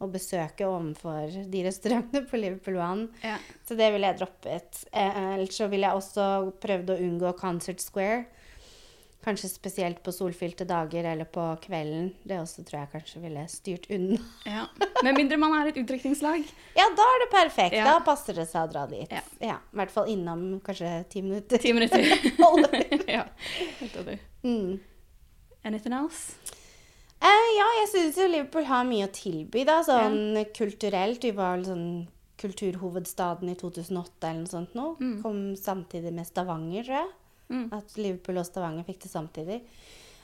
å 0.02 0.08
besøke 0.10 0.66
overfor 0.66 1.30
de 1.50 1.62
restaurantene 1.66 2.24
på 2.30 2.38
Liverpool 2.38 2.78
One. 2.82 3.08
Ja. 3.22 3.36
Så 3.66 3.76
det 3.78 3.90
ville 3.94 4.08
jeg 4.10 4.18
droppet. 4.22 4.84
Eh, 4.92 5.18
ellers 5.36 5.58
så 5.58 5.68
ville 5.70 5.86
jeg 5.90 5.98
også 5.98 6.52
prøvd 6.62 6.90
å 6.94 7.00
unngå 7.02 7.34
Concert 7.38 7.82
Square. 7.82 8.24
Kanskje 9.22 9.48
spesielt 9.52 10.00
på 10.02 10.10
solfylte 10.10 10.64
dager 10.66 11.06
eller 11.12 11.28
på 11.30 11.44
kvelden. 11.62 12.08
Det 12.26 12.40
også 12.42 12.64
tror 12.66 12.80
jeg 12.80 12.90
kanskje 12.96 13.20
ville 13.22 13.44
styrt 13.50 13.84
unna. 13.94 14.18
Ja. 14.48 14.64
Med 15.06 15.14
mindre 15.14 15.38
man 15.38 15.54
er 15.60 15.70
et 15.70 15.78
utdrikningslag. 15.78 16.42
Ja, 16.74 16.88
da 16.98 17.06
er 17.06 17.22
det 17.22 17.28
perfekt. 17.30 17.76
Ja. 17.78 17.84
Da 17.86 18.00
passer 18.02 18.34
det 18.40 18.48
seg 18.50 18.66
å 18.66 18.72
dra 18.72 18.86
dit. 18.90 19.06
Ja. 19.14 19.22
Ja, 19.38 19.60
I 19.62 19.78
hvert 19.78 19.94
fall 19.94 20.10
innom 20.10 20.42
kanskje 20.66 20.90
ti 21.12 21.22
minutter. 21.22 21.62
Ti 21.62 21.74
minutter. 21.76 22.02
Ja, 23.12 23.26
helt 23.78 24.18
mm. 24.42 24.80
Anything 25.62 25.94
else? 25.94 26.58
Eh, 27.22 27.48
ja, 27.54 27.68
jeg 27.78 27.88
syns 27.92 28.18
jo 28.18 28.26
Liverpool 28.26 28.66
har 28.66 28.86
mye 28.88 29.06
å 29.06 29.14
tilby, 29.14 29.62
da, 29.68 29.78
sånn 29.86 30.40
kulturelt. 30.56 31.22
Vi 31.22 31.30
var 31.36 31.54
vel 31.54 31.66
sånn 31.68 31.88
kulturhovedstaden 32.42 33.52
i 33.52 33.58
2008 33.60 34.30
eller 34.30 34.40
noe 34.42 34.50
sånt 34.50 34.74
nå. 34.74 34.86
Kom 35.22 35.42
samtidig 35.58 36.10
med 36.16 36.26
Stavanger, 36.26 36.82
tror 36.88 36.98
jeg. 37.04 37.12
Mm. 37.52 37.66
At 37.76 37.96
Liverpool 38.00 38.40
og 38.40 38.46
Stavanger 38.48 38.86
fikk 38.88 39.02
det 39.04 39.12
samtidig. 39.12 39.60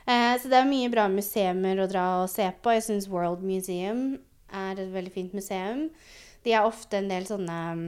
Eh, 0.09 0.33
så 0.41 0.49
det 0.49 0.57
er 0.57 0.65
mye 0.69 0.89
bra 0.89 1.05
museumer 1.13 1.83
å 1.83 1.89
dra 1.91 2.05
og 2.23 2.29
se 2.33 2.47
på. 2.63 2.73
Jeg 2.73 2.87
syns 2.87 3.09
World 3.11 3.43
Museum 3.45 4.17
er 4.49 4.79
et 4.81 4.89
veldig 4.93 5.13
fint 5.13 5.33
museum. 5.37 5.87
De 6.43 6.55
har 6.55 6.65
ofte 6.65 6.97
en 6.97 7.09
del 7.11 7.27
sånne 7.29 7.57
mm, 7.77 7.87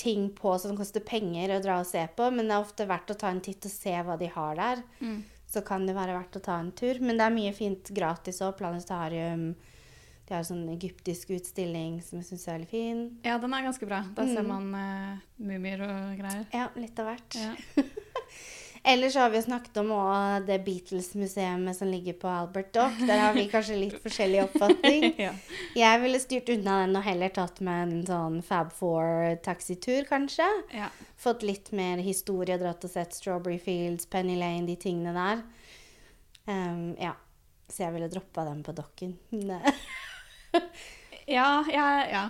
ting 0.00 0.30
på 0.36 0.54
som 0.60 0.76
koster 0.76 1.00
penger 1.04 1.54
å 1.56 1.62
dra 1.64 1.78
og 1.82 1.88
se 1.88 2.02
på, 2.16 2.30
men 2.32 2.48
det 2.48 2.56
er 2.56 2.64
ofte 2.64 2.86
verdt 2.88 3.12
å 3.12 3.16
ta 3.20 3.30
en 3.32 3.40
titt 3.44 3.64
og 3.68 3.72
se 3.72 3.94
hva 4.06 4.16
de 4.20 4.28
har 4.32 4.56
der. 4.58 4.82
Så 5.48 5.62
kan 5.64 5.84
det 5.88 5.94
være 5.96 6.16
verdt 6.16 6.36
å 6.40 6.44
ta 6.44 6.56
en 6.60 6.72
tur. 6.76 6.98
Men 7.00 7.16
det 7.20 7.24
er 7.28 7.32
mye 7.36 7.52
fint 7.56 7.92
gratis 7.96 8.40
òg. 8.44 8.56
Planetarium. 8.58 9.50
De 10.26 10.34
har 10.34 10.42
en 10.42 10.48
sånn 10.48 10.64
egyptisk 10.72 11.30
utstilling 11.36 12.00
som 12.02 12.18
jeg 12.18 12.26
syns 12.32 12.48
er 12.48 12.56
veldig 12.56 12.70
fin. 12.72 13.02
Ja, 13.24 13.36
den 13.38 13.54
er 13.54 13.62
ganske 13.68 13.86
bra. 13.86 14.00
Da 14.16 14.24
ser 14.26 14.42
Mm. 14.42 14.48
man 14.50 14.74
uh, 14.74 15.20
mumier 15.38 15.84
og 15.86 16.18
greier. 16.18 16.44
Ja, 16.52 16.66
litt 16.74 16.98
av 16.98 17.12
hvert. 17.12 17.38
Ja. 17.38 17.54
Ellers 18.86 19.12
så 19.16 19.24
har 19.24 19.30
vi 19.30 19.42
snakket 19.42 19.76
om 19.82 19.88
det 20.46 20.58
Beatles-museet 20.62 21.76
som 21.76 21.88
ligger 21.90 22.12
på 22.22 22.28
Albert 22.30 22.72
Dock. 22.74 23.00
Der 23.08 23.18
har 23.18 23.34
vi 23.34 23.48
kanskje 23.50 23.78
litt 23.80 23.96
forskjellig 24.04 24.44
oppfatning. 24.44 25.08
Ja. 25.26 25.32
Jeg 25.74 26.00
ville 26.04 26.20
styrt 26.22 26.48
unna 26.54 26.76
den 26.84 26.96
og 26.98 27.02
heller 27.02 27.32
tatt 27.34 27.58
med 27.66 27.82
en 27.82 28.06
sånn 28.06 28.38
Fab 28.46 28.70
Four-taxitur, 28.76 30.06
kanskje. 30.08 30.46
Ja. 30.76 30.88
Fått 31.18 31.42
litt 31.46 31.72
mer 31.74 31.98
historie, 32.04 32.58
dratt 32.60 32.86
og 32.86 32.92
sett 32.92 33.16
Strawberry 33.16 33.58
Fields, 33.58 34.06
Penny 34.06 34.38
Lane, 34.38 34.66
de 34.68 34.76
tingene 34.78 35.14
der. 35.16 35.42
Um, 36.46 36.94
ja. 37.02 37.16
Så 37.66 37.82
jeg 37.82 37.96
ville 37.96 38.08
droppa 38.12 38.46
den 38.46 38.62
på 38.62 38.76
dokken. 38.76 39.18
Ja, 41.26 41.64
ja, 41.72 42.06
ja. 42.06 42.20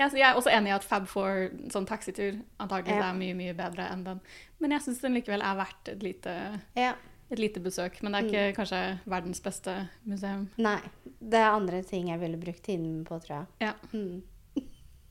Jeg, 0.00 0.12
jeg 0.16 0.26
er 0.30 0.38
også 0.38 0.50
enig 0.56 0.70
i 0.72 0.74
at 0.78 0.84
Fab 0.86 1.06
Four, 1.10 1.50
sånn 1.72 1.86
taxitur, 1.88 2.38
antakelig 2.62 2.96
Ja. 2.96 3.10
er 3.10 3.18
mye, 3.18 3.34
mye 3.36 3.54
bedre 3.58 3.86
enn 3.92 4.04
den. 4.06 4.20
Men 4.60 4.72
jeg 4.76 4.80
syns 4.86 5.00
den 5.04 5.14
likevel 5.18 5.42
er 5.44 5.56
verdt 5.60 5.88
et 5.92 6.02
lite, 6.02 6.34
Ja. 6.76 6.94
et 7.30 7.38
lite 7.38 7.60
besøk. 7.60 8.00
Men 8.02 8.12
det 8.12 8.22
er 8.34 8.52
ikke 8.52 8.56
kanskje 8.62 8.98
verdens 9.06 9.40
beste 9.44 9.74
museum. 10.06 10.48
Nei. 10.58 10.80
Det 11.20 11.38
er 11.38 11.50
andre 11.52 11.82
ting 11.82 12.08
jeg 12.08 12.18
ville 12.20 12.40
brukt 12.40 12.62
tiden 12.64 12.82
min 12.88 13.04
på, 13.04 13.20
tror 13.22 13.36
jeg. 13.42 13.46
Ja, 13.60 13.72
Mm. 13.92 14.22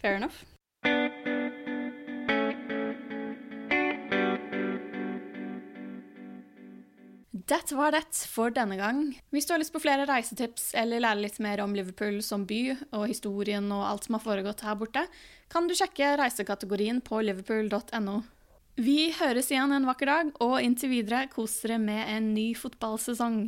fair 0.02 0.16
enough. 0.16 0.44
Det 7.50 7.72
var 7.74 7.96
det 7.96 8.04
for 8.30 8.54
denne 8.54 8.76
gang. 8.78 9.00
Hvis 9.34 9.48
du 9.48 9.56
har 9.56 9.60
lyst 9.62 9.74
på 9.74 9.82
flere 9.82 10.06
reisetips 10.06 10.68
eller 10.78 11.02
lære 11.02 11.24
litt 11.24 11.40
mer 11.42 11.64
om 11.64 11.72
Liverpool 11.74 12.20
som 12.22 12.44
by 12.46 12.76
og 12.94 13.08
historien 13.10 13.72
og 13.74 13.88
alt 13.88 14.06
som 14.06 14.20
har 14.20 14.22
foregått 14.22 14.62
her 14.62 14.78
borte, 14.78 15.08
kan 15.50 15.66
du 15.66 15.74
sjekke 15.74 16.12
reisekategorien 16.22 17.02
på 17.02 17.24
liverpool.no. 17.26 18.20
Vi 18.78 19.10
høres 19.18 19.50
igjen 19.50 19.74
en 19.74 19.90
vakker 19.90 20.12
dag, 20.12 20.30
og 20.46 20.62
inntil 20.62 20.94
videre 20.94 21.26
kos 21.34 21.58
dere 21.64 21.80
med 21.82 22.06
en 22.14 22.30
ny 22.36 22.52
fotballsesong. 22.56 23.42